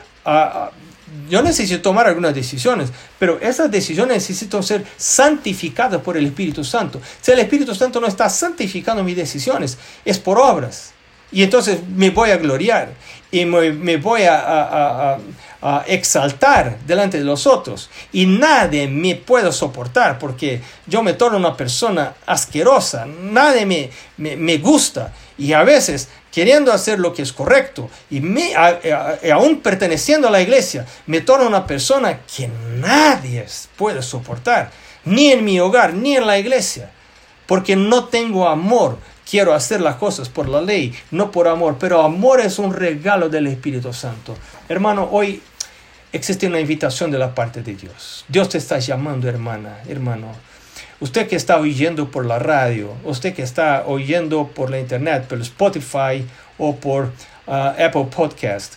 [1.28, 7.00] yo necesito tomar algunas decisiones, pero esas decisiones necesitan ser santificadas por el Espíritu Santo.
[7.20, 10.92] Si el Espíritu Santo no está santificando mis decisiones, es por obras.
[11.30, 12.92] Y entonces me voy a gloriar
[13.30, 15.18] y me, voy a,
[15.86, 17.90] exaltar delante de los otros.
[18.12, 23.06] Y nadie me puede soportar porque yo me torno una persona asquerosa.
[23.06, 25.12] Nadie me, me, gusta.
[25.36, 28.54] Y a veces, queriendo hacer lo que es correcto y me,
[29.32, 33.46] aún perteneciendo a la iglesia, me torno una persona que nadie
[33.76, 34.70] puede soportar.
[35.04, 36.90] Ni en mi hogar, ni en la iglesia.
[37.46, 38.98] Porque no tengo amor
[39.28, 43.28] quiero hacer las cosas por la ley, no por amor, pero amor es un regalo
[43.28, 44.36] del Espíritu Santo.
[44.68, 45.42] Hermano, hoy
[46.12, 48.24] existe una invitación de la parte de Dios.
[48.28, 50.32] Dios te está llamando, hermana, hermano.
[51.00, 55.40] Usted que está oyendo por la radio, usted que está oyendo por la internet, por
[55.42, 56.26] Spotify
[56.56, 57.12] o por
[57.46, 58.74] uh, Apple Podcast,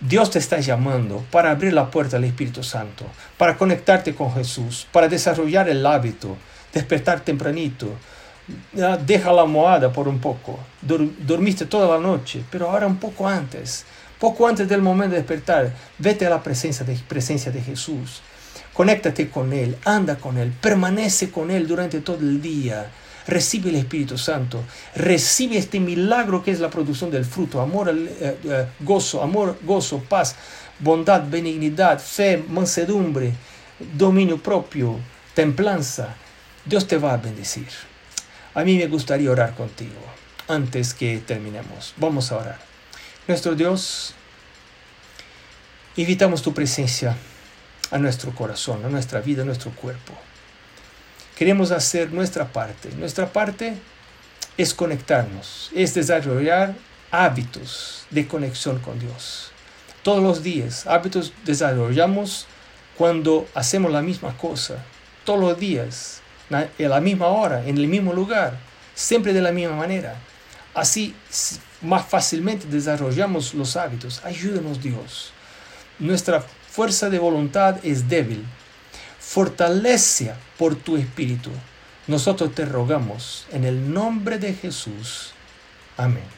[0.00, 3.06] Dios te está llamando para abrir la puerta al Espíritu Santo,
[3.38, 6.36] para conectarte con Jesús, para desarrollar el hábito,
[6.72, 7.92] despertar tempranito,
[9.06, 10.58] deja la almohada por un poco.
[10.82, 13.84] dormiste toda la noche, pero ahora un poco antes,
[14.18, 18.22] poco antes del momento de despertar, vete a la presencia de, presencia de Jesús.
[18.72, 22.90] Conéctate con Él, anda con Él, permanece con Él durante todo el día.
[23.26, 24.62] Recibe el Espíritu Santo,
[24.94, 30.00] recibe este milagro que es la producción del fruto, amor, eh, eh, gozo, amor, gozo,
[30.00, 30.36] paz,
[30.78, 33.32] bondad, benignidad, fe, mansedumbre,
[33.96, 34.98] dominio propio,
[35.32, 36.14] templanza.
[36.66, 37.68] Dios te va a bendecir.
[38.54, 40.00] A mí me gustaría orar contigo
[40.46, 41.92] antes que terminemos.
[41.96, 42.58] Vamos a orar.
[43.26, 44.14] Nuestro Dios,
[45.96, 47.16] invitamos tu presencia
[47.90, 50.12] a nuestro corazón, a nuestra vida, a nuestro cuerpo.
[51.36, 52.90] Queremos hacer nuestra parte.
[52.92, 53.74] Nuestra parte
[54.56, 56.74] es conectarnos, es desarrollar
[57.10, 59.50] hábitos de conexión con Dios.
[60.04, 62.46] Todos los días, hábitos desarrollamos
[62.96, 64.76] cuando hacemos la misma cosa.
[65.24, 66.20] Todos los días,
[66.54, 68.58] a la misma hora, en el mismo lugar,
[68.94, 70.16] siempre de la misma manera.
[70.74, 71.14] Así
[71.82, 74.24] más fácilmente desarrollamos los hábitos.
[74.24, 75.32] Ayúdanos Dios.
[75.98, 78.44] Nuestra fuerza de voluntad es débil.
[79.20, 81.50] Fortalece por tu espíritu.
[82.06, 85.32] Nosotros te rogamos en el nombre de Jesús.
[85.96, 86.33] Amén.